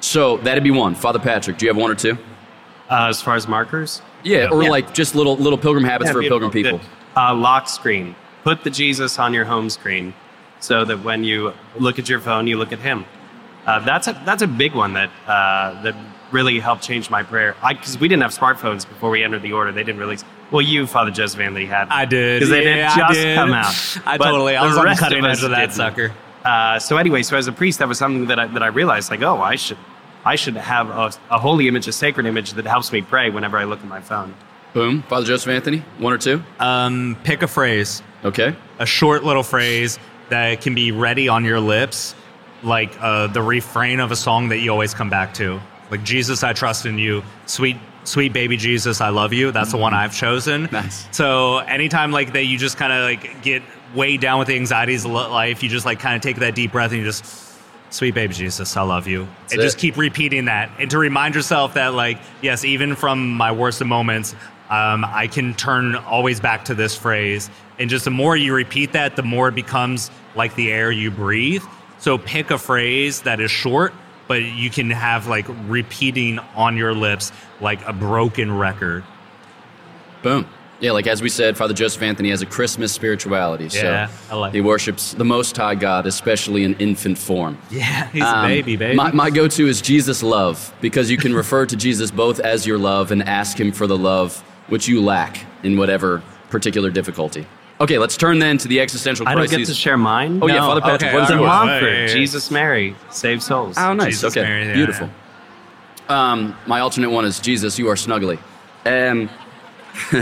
[0.00, 0.94] So that'd be one.
[0.94, 2.16] Father Patrick, do you have one or two?
[2.88, 4.70] Uh, as far as markers, Yeah, or Yeah.
[4.70, 6.80] like just little little pilgrim habits Yeah, for pilgrim people.
[7.16, 8.14] Uh, lock screen.
[8.44, 10.14] Put the Jesus on your home screen
[10.60, 13.04] so that when you look at your phone, you look at Him.
[13.68, 15.94] Uh, that's a that's a big one that uh, that
[16.32, 17.54] really helped change my prayer.
[17.68, 19.72] Because we didn't have smartphones before we entered the order.
[19.72, 20.24] They didn't release.
[20.50, 21.88] Well, you, Father Joseph Anthony, had.
[21.90, 22.40] I did.
[22.40, 23.36] because they Yeah, didn't I just did.
[23.36, 23.98] come out.
[24.06, 24.56] I But totally.
[24.56, 25.74] I the was on the rest cutting us edge of that didn't.
[25.74, 26.12] sucker.
[26.44, 29.10] Uh, so anyway, so as a priest, that was something that I, that I realized,
[29.10, 29.76] like, oh, I should
[30.24, 33.58] I should have a, a holy image, a sacred image that helps me pray whenever
[33.58, 34.34] I look at my phone.
[34.72, 35.02] Boom.
[35.02, 36.42] Father Joseph Anthony, one or two?
[36.60, 38.54] Um, pick a phrase, Okay.
[38.78, 39.98] a short little phrase
[40.30, 42.14] that can be ready on your lips,
[42.62, 45.60] like uh, the refrain of a song that you always come back to.
[45.90, 47.22] Like Jesus, I trust in you.
[47.46, 49.52] Sweet, sweet baby Jesus, I love you.
[49.52, 50.68] That's the one I've chosen.
[50.72, 51.06] Nice.
[51.12, 53.62] So anytime like that, you just kind of like get
[53.94, 55.62] way down with the anxieties of life.
[55.62, 57.46] You just like kind of take that deep breath and you just.
[57.90, 59.22] Sweet baby Jesus, I love you.
[59.50, 59.62] and it.
[59.62, 60.70] just keep repeating that.
[60.78, 64.34] And to remind yourself that, like, yes, even from my worst of moments,
[64.68, 67.48] um, I can turn always back to this phrase.
[67.78, 71.10] And just the more you repeat that, the more it becomes like the air you
[71.10, 71.64] breathe.
[71.98, 73.92] So pick a phrase that is short,
[74.28, 79.04] but you can have like repeating on your lips like a broken record.
[80.22, 80.46] Boom.
[80.80, 83.64] Yeah, like as we said, Father Joseph Anthony has a Christmas spirituality.
[83.64, 87.58] Yeah, so I like he worships the Most High God, especially in infant form.
[87.68, 88.94] Yeah, he's Um, a baby, baby.
[88.94, 92.64] My, my go to is Jesus love, because you can refer to Jesus both as
[92.64, 97.44] your love and ask him for the love which you lack in whatever particular difficulty.
[97.80, 100.40] Okay, let's turn then to the existential I don't get to share mine.
[100.42, 101.50] Oh, yeah, Father Patrick, okay, what is It's in all yours?
[101.52, 101.66] right.
[101.66, 101.90] Montfort.
[101.92, 102.12] Yeah, yeah, yeah.
[102.14, 103.76] Jesus, Mary, save souls.
[103.78, 104.14] Oh, nice.
[104.14, 105.10] Jesus, okay, Mary, yeah, beautiful.
[106.08, 108.38] Um, my alternate one is Jesus, you are snuggly.
[108.84, 109.28] Um,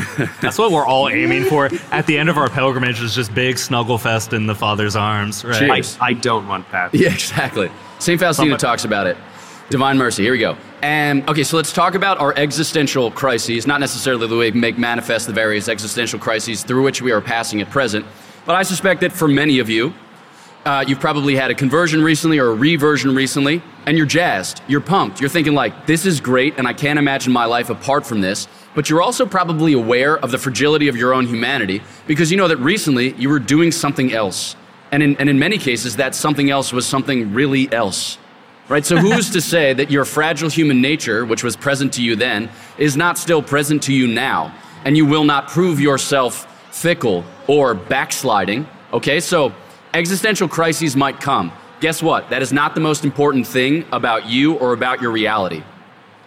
[0.40, 1.68] That's what we're all aiming for.
[1.92, 5.44] At the end of our pilgrimage is just big snuggle fest in the Father's arms,
[5.44, 5.70] right?
[6.00, 6.94] I, I don't want that.
[6.94, 7.70] Yeah, exactly.
[7.98, 8.18] St.
[8.20, 9.16] Faustina Somebody- talks about it.
[9.68, 10.22] Divine mercy.
[10.22, 10.56] Here we go.
[10.80, 14.78] And okay, so let's talk about our existential crises, not necessarily the way we make
[14.78, 18.06] manifest the various existential crises through which we are passing at present,
[18.44, 19.92] but I suspect that for many of you,
[20.64, 24.80] uh, you've probably had a conversion recently or a reversion recently, and you're jazzed, you're
[24.80, 28.20] pumped, you're thinking like, this is great, and I can't imagine my life apart from
[28.20, 28.46] this.
[28.76, 32.46] But you're also probably aware of the fragility of your own humanity because you know
[32.46, 34.54] that recently you were doing something else.
[34.92, 38.18] And in, and in many cases, that something else was something really else.
[38.68, 38.84] Right?
[38.84, 42.50] So who's to say that your fragile human nature, which was present to you then,
[42.78, 44.52] is not still present to you now?
[44.84, 48.66] And you will not prove yourself fickle or backsliding.
[48.92, 49.20] Okay?
[49.20, 49.54] So
[49.94, 51.52] existential crises might come.
[51.80, 52.30] Guess what?
[52.30, 55.62] That is not the most important thing about you or about your reality.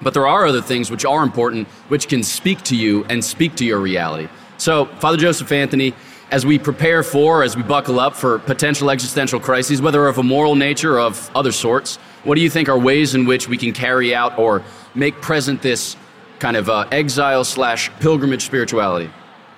[0.01, 3.55] But there are other things which are important, which can speak to you and speak
[3.55, 4.29] to your reality.
[4.57, 5.93] So, Father Joseph Anthony,
[6.31, 10.23] as we prepare for, as we buckle up for potential existential crises, whether of a
[10.23, 13.57] moral nature or of other sorts, what do you think are ways in which we
[13.57, 14.63] can carry out or
[14.95, 15.95] make present this
[16.39, 19.09] kind of uh, exile slash pilgrimage spirituality?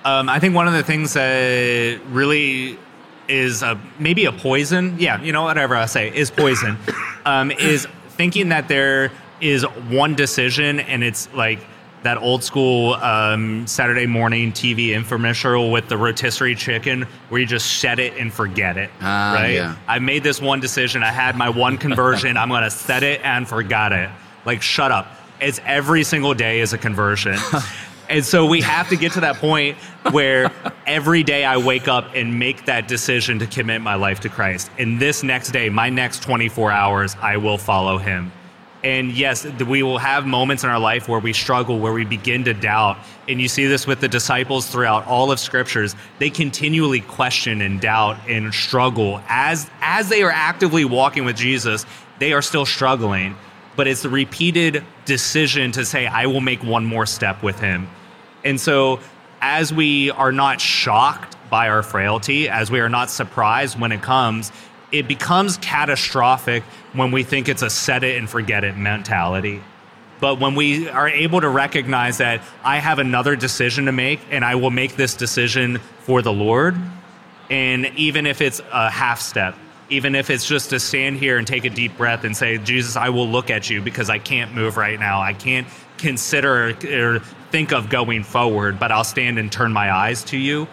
[0.03, 2.77] Um, I think one of the things that really
[3.27, 6.77] is a, maybe a poison, yeah, you know, whatever I say, is poison,
[7.25, 11.59] um, is thinking that there is one decision and it's like
[12.03, 17.79] that old school um, Saturday morning TV infomercial with the rotisserie chicken where you just
[17.79, 18.89] set it and forget it.
[19.01, 19.53] Ah, right?
[19.53, 19.75] yeah.
[19.87, 21.03] I made this one decision.
[21.03, 22.37] I had my one conversion.
[22.37, 24.09] I'm going to set it and forgot it.
[24.45, 25.07] Like, shut up.
[25.39, 27.35] It's every single day is a conversion.
[28.09, 29.77] and so we have to get to that point
[30.11, 30.51] where
[30.87, 34.71] every day I wake up and make that decision to commit my life to Christ.
[34.79, 38.31] And this next day, my next 24 hours, I will follow him.
[38.83, 42.43] And yes, we will have moments in our life where we struggle, where we begin
[42.45, 42.97] to doubt.
[43.27, 45.95] And you see this with the disciples throughout all of scriptures.
[46.17, 51.85] They continually question and doubt and struggle as as they are actively walking with Jesus,
[52.19, 53.35] they are still struggling.
[53.75, 57.87] But it's the repeated decision to say, I will make one more step with him.
[58.43, 58.99] And so
[59.41, 64.01] as we are not shocked by our frailty, as we are not surprised when it
[64.01, 64.51] comes,
[64.91, 69.61] it becomes catastrophic when we think it's a set it and forget it mentality.
[70.19, 74.45] But when we are able to recognize that I have another decision to make and
[74.45, 76.75] I will make this decision for the Lord,
[77.49, 79.55] and even if it's a half step,
[79.89, 82.95] even if it's just to stand here and take a deep breath and say, Jesus,
[82.95, 85.21] I will look at you because I can't move right now.
[85.21, 87.19] I can't consider or
[87.51, 90.67] think of going forward, but I'll stand and turn my eyes to you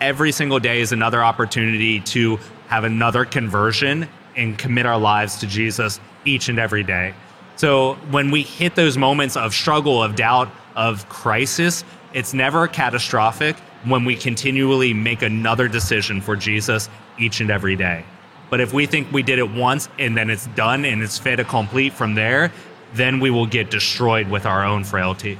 [0.00, 5.46] every single day is another opportunity to have another conversion and commit our lives to
[5.46, 7.14] Jesus each and every day.
[7.56, 13.56] So when we hit those moments of struggle, of doubt, of crisis, it's never catastrophic
[13.84, 18.04] when we continually make another decision for Jesus each and every day.
[18.50, 21.40] But if we think we did it once and then it's done and it's fait
[21.40, 22.52] accompli from there,
[22.94, 25.36] then we will get destroyed with our own frailty.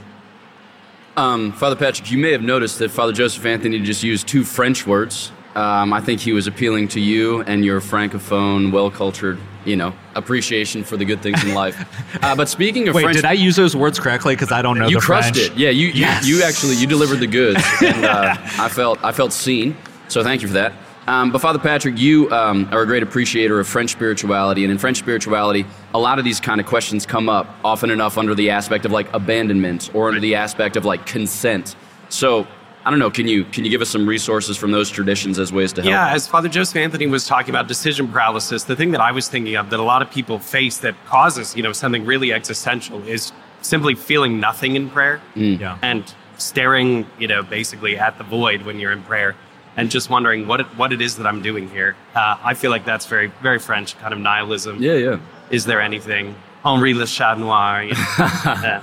[1.17, 4.87] Um, Father Patrick, you may have noticed that Father Joseph Anthony just used two French
[4.87, 5.33] words.
[5.55, 10.85] Um, I think he was appealing to you and your francophone, well-cultured, you know, appreciation
[10.85, 11.77] for the good things in life.
[12.23, 14.35] Uh, but speaking of Wait, French, did I use those words correctly?
[14.35, 15.53] Because I don't know you the crushed French.
[15.53, 15.57] it.
[15.57, 16.27] Yeah, you, Yes.
[16.27, 19.77] you you actually you delivered the goods, and uh, I felt I felt seen.
[20.09, 20.73] So thank you for that.
[21.07, 24.79] Um, but Father Patrick, you um, are a great appreciator of French spirituality, and in
[24.79, 28.51] French spirituality, a lot of these kind of questions come up often enough under the
[28.51, 31.77] aspect of like abandonment or under the aspect of like consent.
[32.09, 32.47] So
[32.89, 33.11] I don't know.
[33.11, 35.91] Can you can you give us some resources from those traditions as ways to help?
[35.91, 39.29] Yeah, as Father Joseph Anthony was talking about decision paralysis, the thing that I was
[39.29, 43.07] thinking of that a lot of people face that causes, you know, something really existential
[43.07, 45.77] is simply feeling nothing in prayer Yeah.
[45.83, 46.03] and
[46.39, 49.37] staring, you know, basically at the void when you're in prayer
[49.77, 51.95] and just wondering what it, what it is that I'm doing here.
[52.15, 54.83] Uh, I feel like that's very very French kind of nihilism.
[54.83, 55.19] yeah, yeah.
[55.51, 56.35] Is there anything?
[56.65, 57.83] Henri Le Chat Noir.
[57.85, 58.05] You know?
[58.19, 58.81] Uh,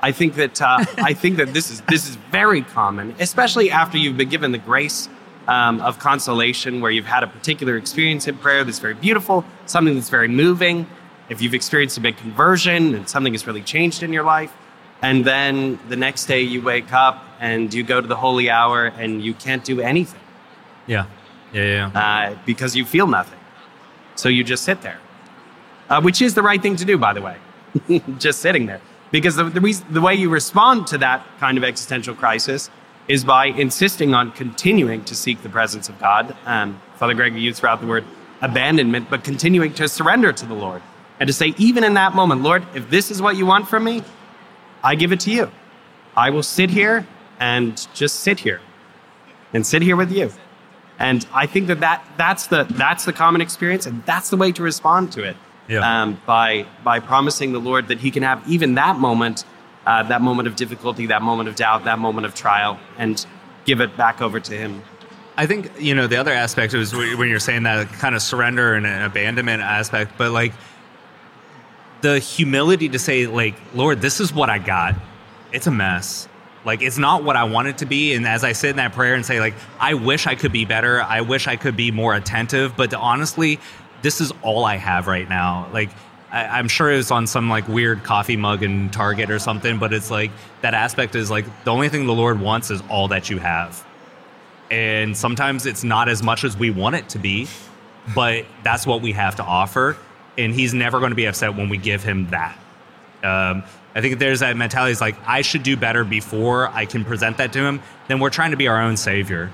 [0.00, 3.98] I think that uh, I think that this is this is very common, especially after
[3.98, 5.08] you've been given the grace
[5.48, 9.94] um, of consolation, where you've had a particular experience in prayer that's very beautiful, something
[9.94, 10.86] that's very moving.
[11.28, 14.52] If you've experienced a big conversion and something has really changed in your life,
[15.02, 18.86] and then the next day you wake up and you go to the holy hour
[18.86, 20.20] and you can't do anything
[20.86, 21.06] Yeah.
[21.52, 21.90] Yeah.
[21.92, 22.30] Yeah.
[22.32, 23.38] uh, because you feel nothing.
[24.16, 24.98] So you just sit there,
[25.88, 27.36] uh, which is the right thing to do, by the way,
[28.18, 28.80] just sitting there.
[29.10, 32.70] Because the, the, reason, the way you respond to that kind of existential crisis
[33.08, 36.36] is by insisting on continuing to seek the presence of God.
[36.44, 38.04] Um, Father Greg used throughout the word
[38.42, 40.82] abandonment, but continuing to surrender to the Lord
[41.18, 43.84] and to say, even in that moment, Lord, if this is what you want from
[43.84, 44.02] me,
[44.84, 45.50] I give it to you.
[46.16, 47.06] I will sit here
[47.40, 48.60] and just sit here
[49.52, 50.30] and sit here with you.
[50.98, 54.50] And I think that, that that's the that's the common experience, and that's the way
[54.52, 55.36] to respond to it.
[55.68, 56.02] Yeah.
[56.02, 59.44] Um, by by promising the Lord that He can have even that moment,
[59.86, 63.24] uh, that moment of difficulty, that moment of doubt, that moment of trial, and
[63.64, 64.82] give it back over to Him.
[65.36, 68.74] I think you know the other aspect is when you're saying that kind of surrender
[68.74, 70.52] and an abandonment aspect, but like
[72.00, 74.94] the humility to say, like, Lord, this is what I got.
[75.52, 76.28] It's a mess.
[76.64, 78.14] Like it's not what I want it to be.
[78.14, 80.64] And as I sit in that prayer and say, like, I wish I could be
[80.64, 81.02] better.
[81.02, 82.76] I wish I could be more attentive.
[82.76, 83.58] But honestly,
[84.02, 85.68] this is all I have right now.
[85.72, 85.90] Like
[86.30, 89.92] I, I'm sure it's on some like weird coffee mug in Target or something, but
[89.92, 90.30] it's like
[90.62, 93.84] that aspect is like the only thing the Lord wants is all that you have.
[94.70, 97.48] And sometimes it's not as much as we want it to be
[98.14, 99.96] but that's what we have to offer
[100.36, 102.56] and he's never going to be upset when we give him that.
[103.22, 103.64] Um,
[103.96, 107.38] i think there's that mentality is like i should do better before i can present
[107.38, 109.50] that to him then we're trying to be our own savior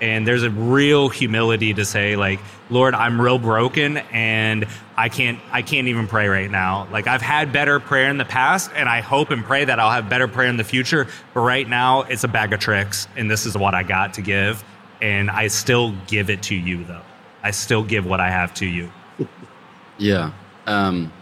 [0.00, 5.38] and there's a real humility to say like lord i'm real broken and i can't
[5.50, 8.88] i can't even pray right now like i've had better prayer in the past and
[8.88, 12.02] i hope and pray that i'll have better prayer in the future but right now
[12.02, 14.64] it's a bag of tricks and this is what i got to give
[15.00, 17.02] and i still give it to you though
[17.42, 18.90] i still give what i have to you
[19.98, 20.30] Yeah.
[20.66, 21.12] Um,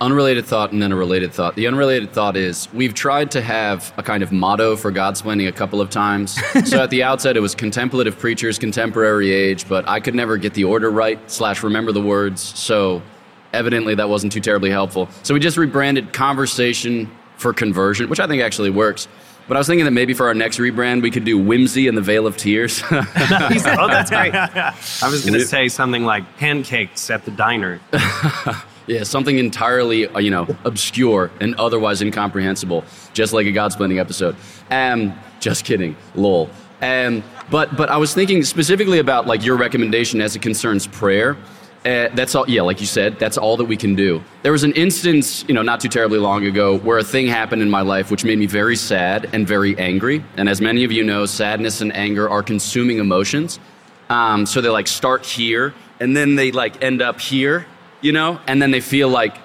[0.00, 1.54] unrelated thought and then a related thought.
[1.56, 5.52] The unrelated thought is we've tried to have a kind of motto for Godsplaining a
[5.52, 6.38] couple of times.
[6.68, 10.54] so at the outset, it was contemplative preachers, contemporary age, but I could never get
[10.54, 12.42] the order right slash remember the words.
[12.42, 13.02] So
[13.52, 15.08] evidently that wasn't too terribly helpful.
[15.22, 19.08] So we just rebranded conversation for conversion, which I think actually works.
[19.48, 21.96] But I was thinking that maybe for our next rebrand, we could do whimsy and
[21.96, 22.82] the vale of tears.
[23.78, 24.34] Oh, that's great.
[24.34, 27.80] I was going to say something like pancakes at the diner.
[28.86, 34.36] Yeah, something entirely, uh, you know, obscure and otherwise incomprehensible, just like a Godsplaining episode.
[34.70, 36.48] Um, just kidding, lol.
[36.82, 41.36] Um, but but I was thinking specifically about like your recommendation as it concerns prayer.
[41.84, 42.48] Uh, that's all.
[42.48, 44.22] Yeah, like you said, that's all that we can do.
[44.42, 47.62] There was an instance, you know, not too terribly long ago, where a thing happened
[47.62, 50.24] in my life which made me very sad and very angry.
[50.36, 53.58] And as many of you know, sadness and anger are consuming emotions.
[54.10, 57.66] Um, so they like start here, and then they like end up here,
[58.00, 59.36] you know, and then they feel like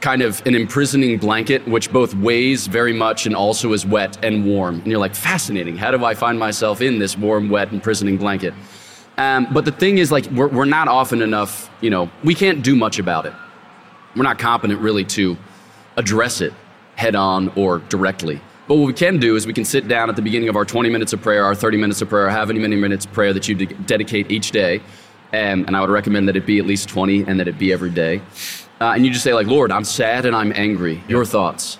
[0.00, 4.46] kind of an imprisoning blanket, which both weighs very much and also is wet and
[4.46, 4.76] warm.
[4.76, 5.76] And you're like, fascinating.
[5.76, 8.54] How do I find myself in this warm, wet, imprisoning blanket?
[9.18, 12.62] Um, but the thing is, like, we're, we're not often enough, you know, we can't
[12.62, 13.34] do much about it.
[14.16, 15.36] We're not competent really to
[15.96, 16.54] address it
[16.96, 18.40] head on or directly.
[18.68, 20.64] But what we can do is we can sit down at the beginning of our
[20.64, 23.48] 20 minutes of prayer, our 30 minutes of prayer, however many minutes of prayer that
[23.48, 24.80] you de- dedicate each day,
[25.32, 27.90] And I would recommend that it be at least 20 and that it be every
[27.90, 28.20] day.
[28.80, 31.02] Uh, and you just say, like, Lord, I'm sad and I'm angry.
[31.06, 31.78] Your thoughts.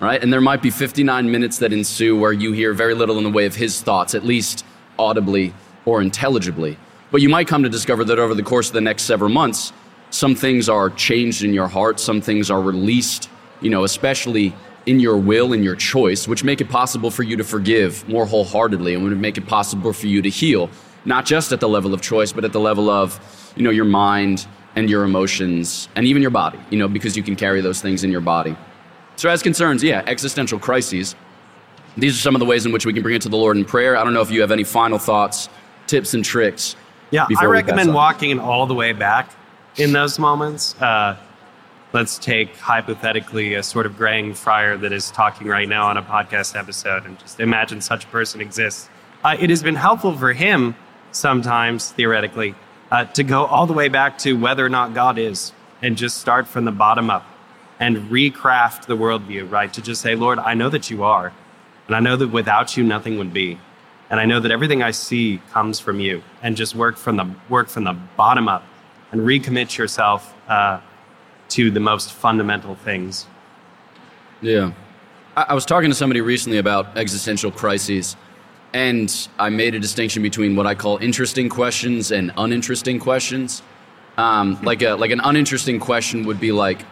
[0.00, 0.20] Right?
[0.22, 3.30] And there might be 59 minutes that ensue where you hear very little in the
[3.30, 4.64] way of his thoughts, at least
[4.98, 5.54] audibly
[5.84, 6.76] or intelligibly.
[7.12, 9.72] But you might come to discover that over the course of the next several months,
[10.10, 14.54] some things are changed in your heart, some things are released, you know, especially
[14.86, 18.26] in your will and your choice, which make it possible for you to forgive more
[18.26, 20.68] wholeheartedly and would make it possible for you to heal,
[21.04, 23.20] not just at the level of choice, but at the level of,
[23.56, 24.46] you know, your mind
[24.76, 28.04] and your emotions and even your body, you know, because you can carry those things
[28.04, 28.56] in your body.
[29.16, 31.14] So, as concerns, yeah, existential crises,
[31.96, 33.56] these are some of the ways in which we can bring it to the Lord
[33.56, 33.96] in prayer.
[33.96, 35.48] I don't know if you have any final thoughts,
[35.86, 36.76] tips, and tricks.
[37.10, 39.30] Yeah, I before we pass recommend walking all the way back
[39.76, 40.80] in those moments.
[40.80, 41.16] Uh,
[41.92, 46.02] let's take hypothetically a sort of graying friar that is talking right now on a
[46.02, 48.88] podcast episode and just imagine such a person exists.
[49.22, 50.74] Uh, it has been helpful for him
[51.12, 52.54] sometimes, theoretically,
[52.90, 56.18] uh, to go all the way back to whether or not God is and just
[56.18, 57.24] start from the bottom up
[57.80, 59.72] and recraft the worldview, right?
[59.72, 61.32] To just say, Lord, I know that you are,
[61.86, 63.58] and I know that without you, nothing would be.
[64.10, 67.34] And I know that everything I see comes from you, and just work from the
[67.48, 68.62] work from the bottom up,
[69.10, 70.80] and recommit yourself uh,
[71.48, 73.26] to the most fundamental things.
[74.42, 74.72] Yeah.
[75.36, 78.16] I, I was talking to somebody recently about existential crises,
[78.74, 83.62] and I made a distinction between what I call interesting questions and uninteresting questions.
[84.16, 86.82] Um, like, a, like an uninteresting question would be like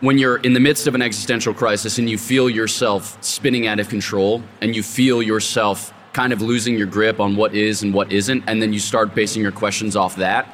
[0.00, 3.80] when you're in the midst of an existential crisis and you feel yourself spinning out
[3.80, 7.92] of control and you feel yourself kind of losing your grip on what is and
[7.92, 10.46] what isn't, and then you start basing your questions off that.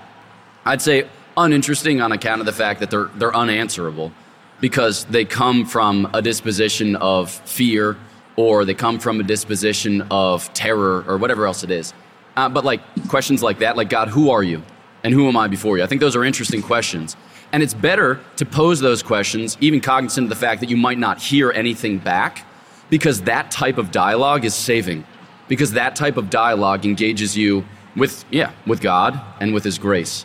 [0.64, 4.12] I'd say uninteresting on account of the fact that they're they're unanswerable
[4.60, 7.96] because they come from a disposition of fear
[8.36, 11.92] or they come from a disposition of terror or whatever else it is.
[12.36, 14.62] Uh, but like questions like that, like God, who are you,
[15.04, 15.84] and who am I before you?
[15.84, 17.16] I think those are interesting questions.
[17.52, 20.98] And it's better to pose those questions, even cognizant of the fact that you might
[20.98, 22.46] not hear anything back,
[22.88, 25.04] because that type of dialogue is saving.
[25.48, 27.64] Because that type of dialogue engages you
[27.94, 30.24] with, yeah, with God and with His grace.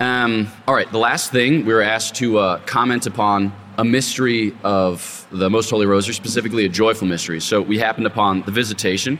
[0.00, 4.52] Um, all right, the last thing we were asked to uh, comment upon a mystery
[4.64, 7.40] of the Most Holy Rosary, specifically a joyful mystery.
[7.40, 9.18] So we happened upon the visitation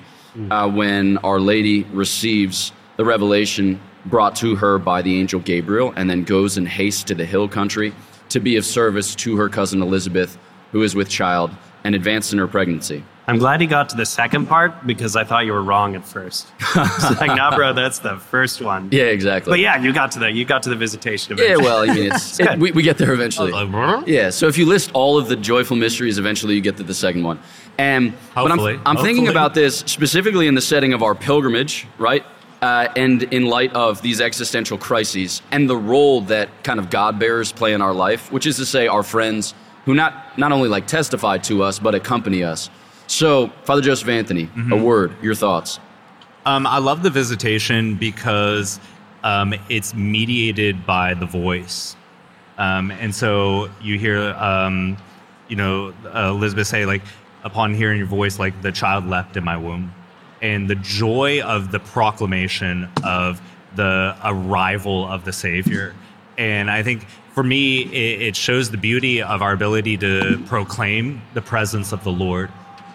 [0.51, 6.11] uh, when Our Lady receives the revelation brought to her by the angel Gabriel and
[6.11, 7.95] then goes in haste to the hill country
[8.31, 10.37] to be of service to her cousin Elizabeth,
[10.73, 11.51] who is with child
[11.85, 13.05] and advanced in her pregnancy.
[13.29, 16.05] I'm glad he got to the second part because I thought you were wrong at
[16.05, 16.49] first.
[16.79, 18.89] It's like, nah, bro, that's the first one.
[18.91, 19.51] Yeah, exactly.
[19.51, 21.37] But yeah, you got to the you got to the visitation.
[21.37, 23.53] Yeah, well, I mean, it's, it, we, we get there eventually.
[24.07, 26.95] Yeah, so if you list all of the joyful mysteries, eventually you get to the
[26.95, 27.39] second one.
[27.77, 28.81] And but Hopefully.
[28.87, 32.25] I'm, I'm thinking about this specifically in the setting of our pilgrimage, right?
[32.63, 37.19] Uh, and in light of these existential crises and the role that kind of God
[37.19, 39.55] bearers play in our life, which is to say, our friends
[39.85, 42.69] who not not only like testify to us but accompany us.
[43.09, 45.81] So, Father Joseph Anthony, a word, your thoughts.
[46.45, 48.79] Um, I love the visitation because
[49.25, 51.97] um, it's mediated by the voice.
[52.59, 54.99] Um, and so you hear, um,
[55.49, 57.03] you know, uh, Elizabeth say, like,
[57.45, 59.95] upon hearing your voice, like, the child leapt in my womb.
[60.43, 63.41] And the joy of the proclamation of
[63.75, 65.95] the arrival of the Savior.
[66.37, 71.23] And I think for me, it, it shows the beauty of our ability to proclaim
[71.33, 72.51] the presence of the Lord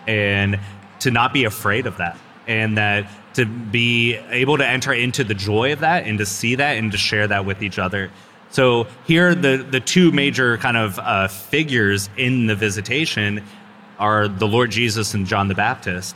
[0.07, 0.59] and
[0.99, 2.17] to not be afraid of that.
[2.47, 6.55] And that to be able to enter into the joy of that and to see
[6.55, 8.11] that and to share that with each other.
[8.51, 13.43] So here, the the two major kind of uh, figures in the visitation
[13.97, 16.15] are the Lord Jesus and John the Baptist,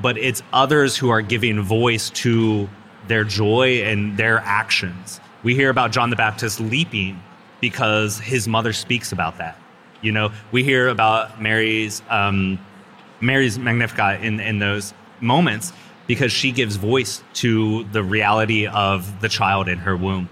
[0.00, 2.68] but it's others who are giving voice to
[3.08, 5.20] their joy and their actions.
[5.42, 7.20] We hear about John the Baptist leaping
[7.60, 9.58] because his mother speaks about that.
[10.02, 12.58] You know, we hear about Mary's um,
[13.22, 15.72] Mary's Magnificat in in those moments
[16.06, 20.28] because she gives voice to the reality of the child in her womb.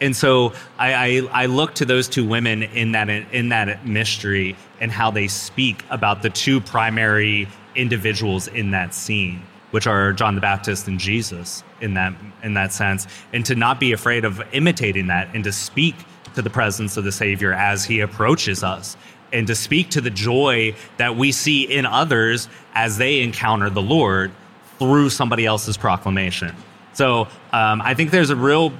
[0.00, 4.56] And so I, I, I look to those two women in that in that mystery
[4.80, 10.34] and how they speak about the two primary individuals in that scene, which are John
[10.34, 14.42] the Baptist and Jesus in that in that sense, and to not be afraid of
[14.52, 15.94] imitating that and to speak
[16.34, 18.96] to the presence of the Savior as he approaches us
[19.34, 23.82] and to speak to the joy that we see in others as they encounter the
[23.82, 24.32] Lord
[24.78, 26.54] through somebody else's proclamation.
[26.94, 28.72] So um, I think there's a real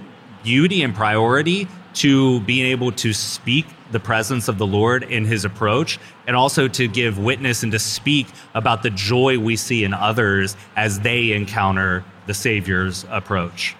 [0.42, 5.44] beauty and priority to being able to speak the presence of the Lord in his
[5.44, 9.94] approach and also to give witness and to speak about the joy we see in
[9.94, 13.76] others as they encounter the Savior's approach.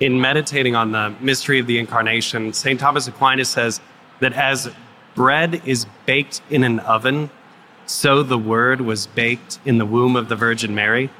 [0.00, 2.80] in meditating on the mystery of the incarnation, St.
[2.80, 3.80] Thomas Aquinas says
[4.20, 4.70] that as
[5.14, 7.30] bread is baked in an oven,
[7.86, 11.10] so the word was baked in the womb of the Virgin Mary.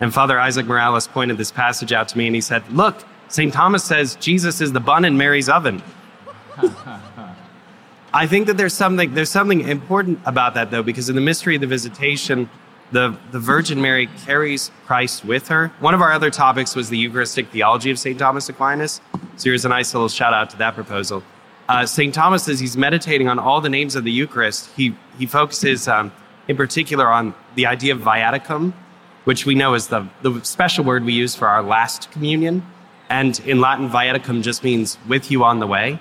[0.00, 3.52] And Father Isaac Morales pointed this passage out to me and he said, Look, St.
[3.52, 5.82] Thomas says Jesus is the bun in Mary's oven.
[8.12, 11.56] I think that there's something there's something important about that though, because in the mystery
[11.56, 12.48] of the visitation,
[12.92, 15.68] the, the Virgin Mary carries Christ with her.
[15.80, 18.18] One of our other topics was the Eucharistic theology of St.
[18.18, 19.00] Thomas Aquinas.
[19.36, 21.24] So here's a nice little shout out to that proposal.
[21.68, 22.14] Uh, St.
[22.14, 26.12] Thomas, as he's meditating on all the names of the Eucharist, he, he focuses um,
[26.46, 28.74] in particular on the idea of viaticum,
[29.24, 32.62] which we know is the, the special word we use for our last communion.
[33.08, 36.00] And in Latin, viaticum just means with you on the way.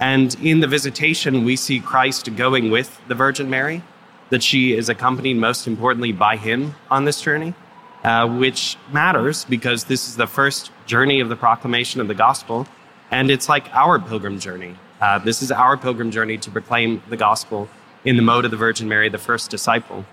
[0.00, 3.82] And in the visitation, we see Christ going with the Virgin Mary,
[4.30, 7.54] that she is accompanied most importantly by him on this journey,
[8.02, 12.66] uh, which matters because this is the first journey of the proclamation of the gospel.
[13.14, 14.74] And it's like our pilgrim journey.
[15.00, 17.68] Uh, this is our pilgrim journey to proclaim the gospel
[18.04, 20.04] in the mode of the Virgin Mary, the first disciple.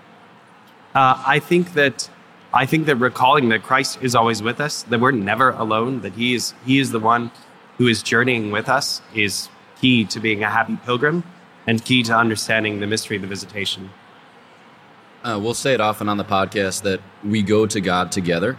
[0.94, 2.08] Uh, I think that
[2.54, 6.12] I think that recalling that Christ is always with us, that we're never alone, that
[6.12, 7.32] He is He is the one
[7.76, 9.48] who is journeying with us, is
[9.80, 11.24] key to being a happy pilgrim
[11.66, 13.90] and key to understanding the mystery of the visitation.
[15.24, 18.58] Uh, we'll say it often on the podcast that we go to God together.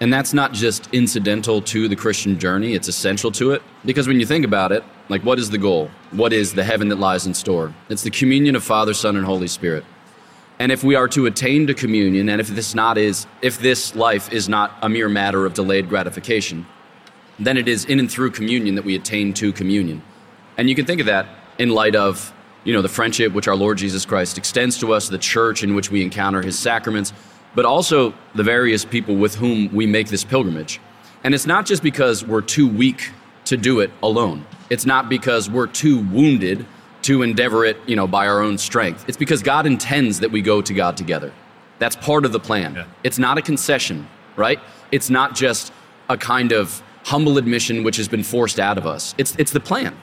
[0.00, 3.62] And that's not just incidental to the Christian journey, it's essential to it.
[3.84, 5.90] Because when you think about it, like what is the goal?
[6.12, 7.74] What is the heaven that lies in store?
[7.88, 9.84] It's the communion of Father, Son, and Holy Spirit.
[10.60, 13.94] And if we are to attain to communion, and if this not is if this
[13.94, 16.66] life is not a mere matter of delayed gratification,
[17.38, 20.02] then it is in and through communion that we attain to communion.
[20.56, 21.26] And you can think of that
[21.58, 22.32] in light of,
[22.64, 25.76] you know, the friendship which our Lord Jesus Christ extends to us, the church in
[25.76, 27.12] which we encounter his sacraments,
[27.54, 30.80] but also the various people with whom we make this pilgrimage.
[31.24, 33.10] And it's not just because we're too weak
[33.46, 34.46] to do it alone.
[34.70, 36.66] It's not because we're too wounded
[37.02, 39.04] to endeavor it, you know, by our own strength.
[39.08, 41.32] It's because God intends that we go to God together.
[41.78, 42.74] That's part of the plan.
[42.74, 42.84] Yeah.
[43.04, 44.60] It's not a concession, right?
[44.92, 45.72] It's not just
[46.08, 49.14] a kind of humble admission which has been forced out of us.
[49.16, 49.96] It's it's the plan.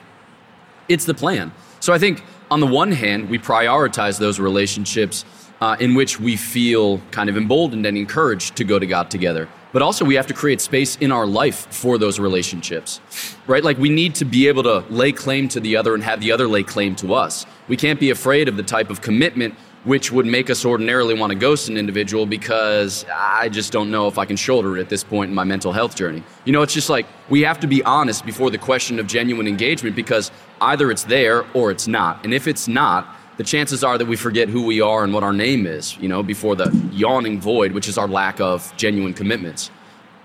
[0.88, 1.52] It's the plan.
[1.80, 5.24] So I think on the one hand, we prioritize those relationships
[5.60, 9.48] uh, in which we feel kind of emboldened and encouraged to go to God together.
[9.72, 13.00] But also, we have to create space in our life for those relationships,
[13.46, 13.62] right?
[13.62, 16.32] Like, we need to be able to lay claim to the other and have the
[16.32, 17.44] other lay claim to us.
[17.68, 19.54] We can't be afraid of the type of commitment
[19.86, 24.08] which would make us ordinarily want to ghost an individual because I just don't know
[24.08, 26.24] if I can shoulder it at this point in my mental health journey.
[26.44, 29.46] You know, it's just like we have to be honest before the question of genuine
[29.46, 32.24] engagement because either it's there or it's not.
[32.24, 35.22] And if it's not, the chances are that we forget who we are and what
[35.22, 39.14] our name is, you know, before the yawning void, which is our lack of genuine
[39.14, 39.70] commitments.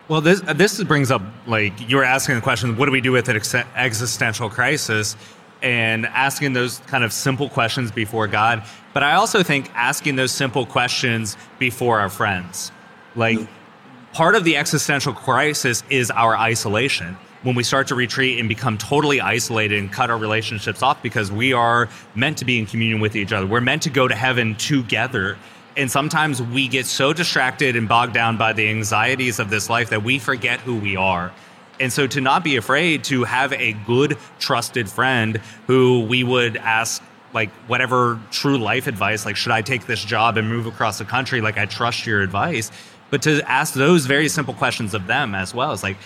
[0.07, 3.01] Well, this uh, this brings up like you were asking the question, what do we
[3.01, 3.39] do with an
[3.75, 5.15] existential crisis?
[5.61, 8.63] and asking those kind of simple questions before God.
[8.93, 12.71] But I also think asking those simple questions before our friends.
[13.15, 14.13] Like mm-hmm.
[14.13, 17.17] part of the existential crisis is our isolation.
[17.43, 21.31] When we start to retreat and become totally isolated and cut our relationships off because
[21.31, 23.47] we are meant to be in communion with each other.
[23.47, 25.37] We're meant to go to heaven together.
[25.75, 29.89] And sometimes we get so distracted and bogged down by the anxieties of this life
[29.89, 31.31] that we forget who we are.
[31.79, 36.57] And so to not be afraid to have a good, trusted friend who we would
[36.57, 37.01] ask
[37.33, 41.05] like whatever true life advice, like should I take this job and move across the
[41.05, 41.41] country?
[41.41, 42.71] Like I trust your advice.
[43.09, 45.97] But to ask those very simple questions of them as well is like,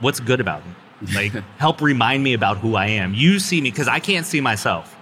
[0.00, 0.72] what's good about me?
[1.14, 3.14] Like help remind me about who I am.
[3.14, 4.96] You see me because I can't see myself.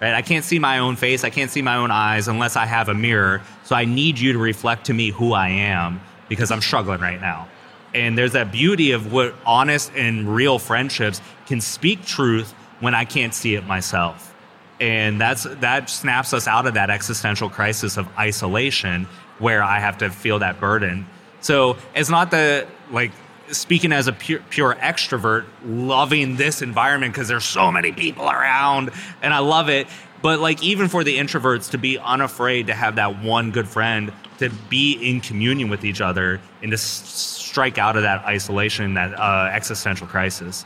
[0.00, 0.14] Right?
[0.14, 1.24] I can't see my own face.
[1.24, 3.42] I can't see my own eyes unless I have a mirror.
[3.64, 7.20] So I need you to reflect to me who I am because I'm struggling right
[7.20, 7.48] now.
[7.94, 13.04] And there's that beauty of what honest and real friendships can speak truth when I
[13.04, 14.34] can't see it myself.
[14.80, 19.06] And that's that snaps us out of that existential crisis of isolation
[19.38, 21.06] where I have to feel that burden.
[21.40, 23.12] So it's not the like
[23.52, 28.90] speaking as a pure, pure extrovert, loving this environment because there's so many people around
[29.22, 29.86] and I love it.
[30.22, 34.12] But like even for the introverts to be unafraid to have that one good friend
[34.38, 39.18] to be in communion with each other and to strike out of that isolation, that
[39.18, 40.64] uh, existential crisis.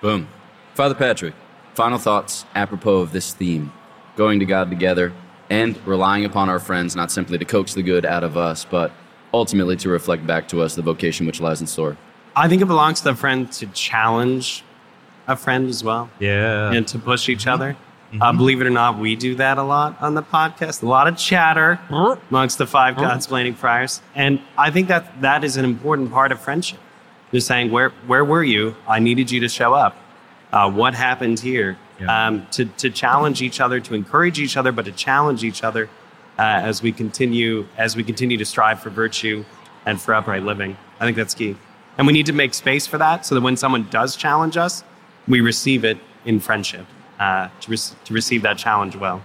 [0.00, 0.28] Boom.
[0.74, 1.34] Father Patrick,
[1.74, 3.72] final thoughts apropos of this theme
[4.16, 5.12] going to God together
[5.50, 8.92] and relying upon our friends not simply to coax the good out of us, but
[9.32, 11.96] ultimately to reflect back to us the vocation which lies in store.
[12.34, 14.64] I think it belongs to the friend to challenge
[15.28, 16.10] a friend as well.
[16.18, 16.72] Yeah.
[16.72, 17.76] And to push each other.
[18.12, 18.22] Mm-hmm.
[18.22, 20.82] Uh, believe it or not, we do that a lot on the podcast.
[20.82, 21.80] A lot of chatter
[22.30, 26.38] amongst the five Godsplaining friars, and I think that that is an important part of
[26.38, 26.78] friendship.
[27.32, 28.76] just saying, where, where were you?
[28.86, 29.96] I needed you to show up.
[30.52, 31.78] Uh, what happened here?
[31.98, 32.26] Yeah.
[32.26, 35.88] Um, to, to challenge each other, to encourage each other, but to challenge each other
[36.38, 39.44] uh, as we continue as we continue to strive for virtue
[39.86, 40.76] and for upright living.
[41.00, 41.56] I think that's key.
[41.98, 44.82] And we need to make space for that so that when someone does challenge us,
[45.28, 46.86] we receive it in friendship,
[47.18, 49.22] uh, to, re- to receive that challenge well.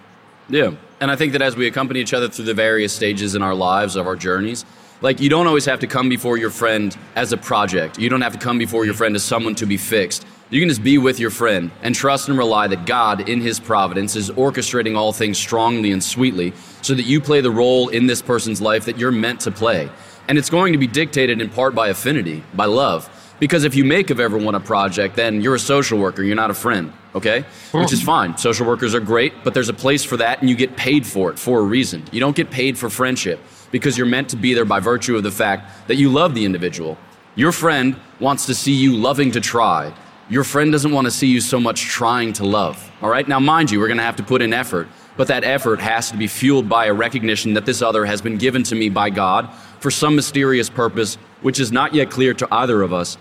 [0.49, 0.72] Yeah.
[0.99, 3.53] And I think that as we accompany each other through the various stages in our
[3.53, 4.66] lives of our journeys,
[5.01, 7.99] like you don't always have to come before your friend as a project.
[7.99, 10.26] You don't have to come before your friend as someone to be fixed.
[10.50, 13.60] You can just be with your friend and trust and rely that God, in His
[13.60, 18.08] providence, is orchestrating all things strongly and sweetly so that you play the role in
[18.08, 19.89] this person's life that you're meant to play.
[20.30, 23.10] And it's going to be dictated in part by affinity, by love.
[23.41, 26.50] Because if you make of everyone a project, then you're a social worker, you're not
[26.50, 27.43] a friend, okay?
[27.72, 27.82] Hmm.
[27.82, 28.38] Which is fine.
[28.38, 31.30] Social workers are great, but there's a place for that and you get paid for
[31.30, 32.04] it for a reason.
[32.14, 35.24] You don't get paid for friendship because you're meant to be there by virtue of
[35.24, 36.98] the fact that you love the individual.
[37.36, 39.93] Your friend wants to see you loving to try.
[40.30, 43.25] Your friend doesn't want to see you so much trying to love, all right?
[43.25, 46.11] Now, mind you, we're going to have to put in effort, but that effort has
[46.11, 49.09] to be fueled by a recognition that this other has been given to me by
[49.09, 49.49] God
[49.80, 53.17] for some mysterious purpose, which is not yet clear to either of us,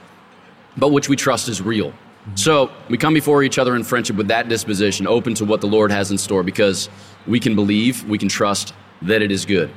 [0.77, 1.91] but which we trust is real.
[1.91, 2.37] Mm-hmm.
[2.37, 5.69] So we come before each other in friendship with that disposition, open to what the
[5.69, 6.89] Lord has in store, because
[7.25, 9.71] we can believe, we can trust that it is good.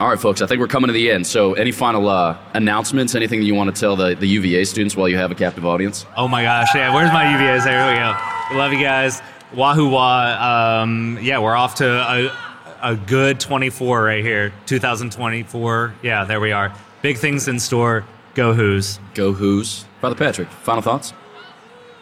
[0.00, 1.24] All right, folks, I think we're coming to the end.
[1.24, 4.96] So, any final uh, announcements, anything that you want to tell the, the UVA students
[4.96, 6.04] while you have a captive audience?
[6.16, 6.92] Oh my gosh, yeah.
[6.92, 7.64] Where's my UVAs?
[7.64, 8.58] There we go.
[8.58, 9.22] Love you guys.
[9.54, 10.82] Wahoo wah.
[10.82, 12.36] Um, yeah, we're off to a,
[12.82, 14.52] a good 24 right here.
[14.66, 15.94] 2024.
[16.02, 16.74] Yeah, there we are.
[17.02, 18.04] Big things in store.
[18.34, 18.98] Go Hoos.
[19.14, 19.84] Go Hoos.
[20.00, 21.12] Father Patrick, final thoughts?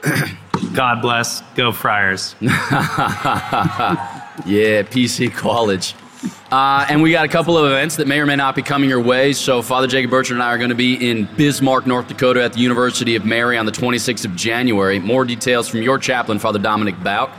[0.73, 1.43] God bless.
[1.55, 2.35] Go Friars.
[4.47, 5.95] Yeah, PC College.
[6.51, 8.89] Uh, and we got a couple of events that may or may not be coming
[8.89, 9.33] your way.
[9.33, 12.53] So, Father Jacob Bertrand and I are going to be in Bismarck, North Dakota at
[12.53, 14.99] the University of Mary on the 26th of January.
[14.99, 17.31] More details from your chaplain, Father Dominic Bouck.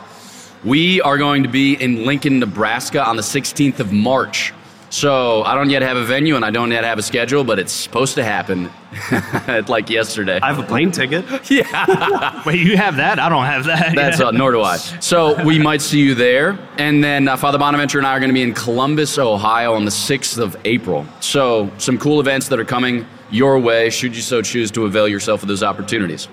[0.64, 4.54] We are going to be in Lincoln, Nebraska on the 16th of March.
[4.94, 7.58] So, I don't yet have a venue and I don't yet have a schedule, but
[7.58, 8.70] it's supposed to happen
[9.68, 10.40] like yesterday.
[10.40, 11.26] I have a plane ticket.
[11.50, 12.44] Yeah.
[12.46, 13.18] Wait, you have that?
[13.18, 13.96] I don't have that.
[13.96, 14.78] That's uh, nor do I.
[14.78, 18.30] So we might see you there, and then uh, Father Bonaventure and I are going
[18.30, 21.08] to be in Columbus, Ohio, on the sixth of April.
[21.22, 25.08] So some cool events that are coming your way, should you so choose to avail
[25.08, 26.28] yourself of those opportunities.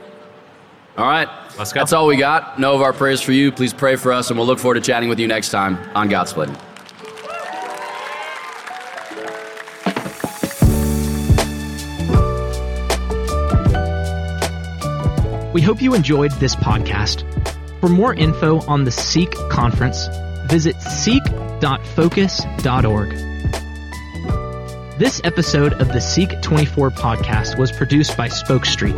[0.99, 1.81] All right, Let's go.
[1.81, 2.61] That's all we got.
[2.61, 3.53] Know of our prayers for you.
[3.53, 6.11] Please pray for us, and we'll look forward to chatting with you next time on
[6.11, 6.59] Godsplaining.
[15.61, 17.21] We hope you enjoyed this podcast.
[17.81, 20.09] For more info on the Seek conference,
[20.47, 23.11] visit seek.focus.org.
[24.99, 28.97] This episode of the Seek 24 podcast was produced by Spoke Street.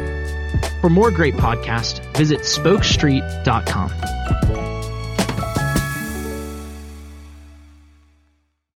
[0.81, 4.62] For more great podcasts, visit spokestreet.com.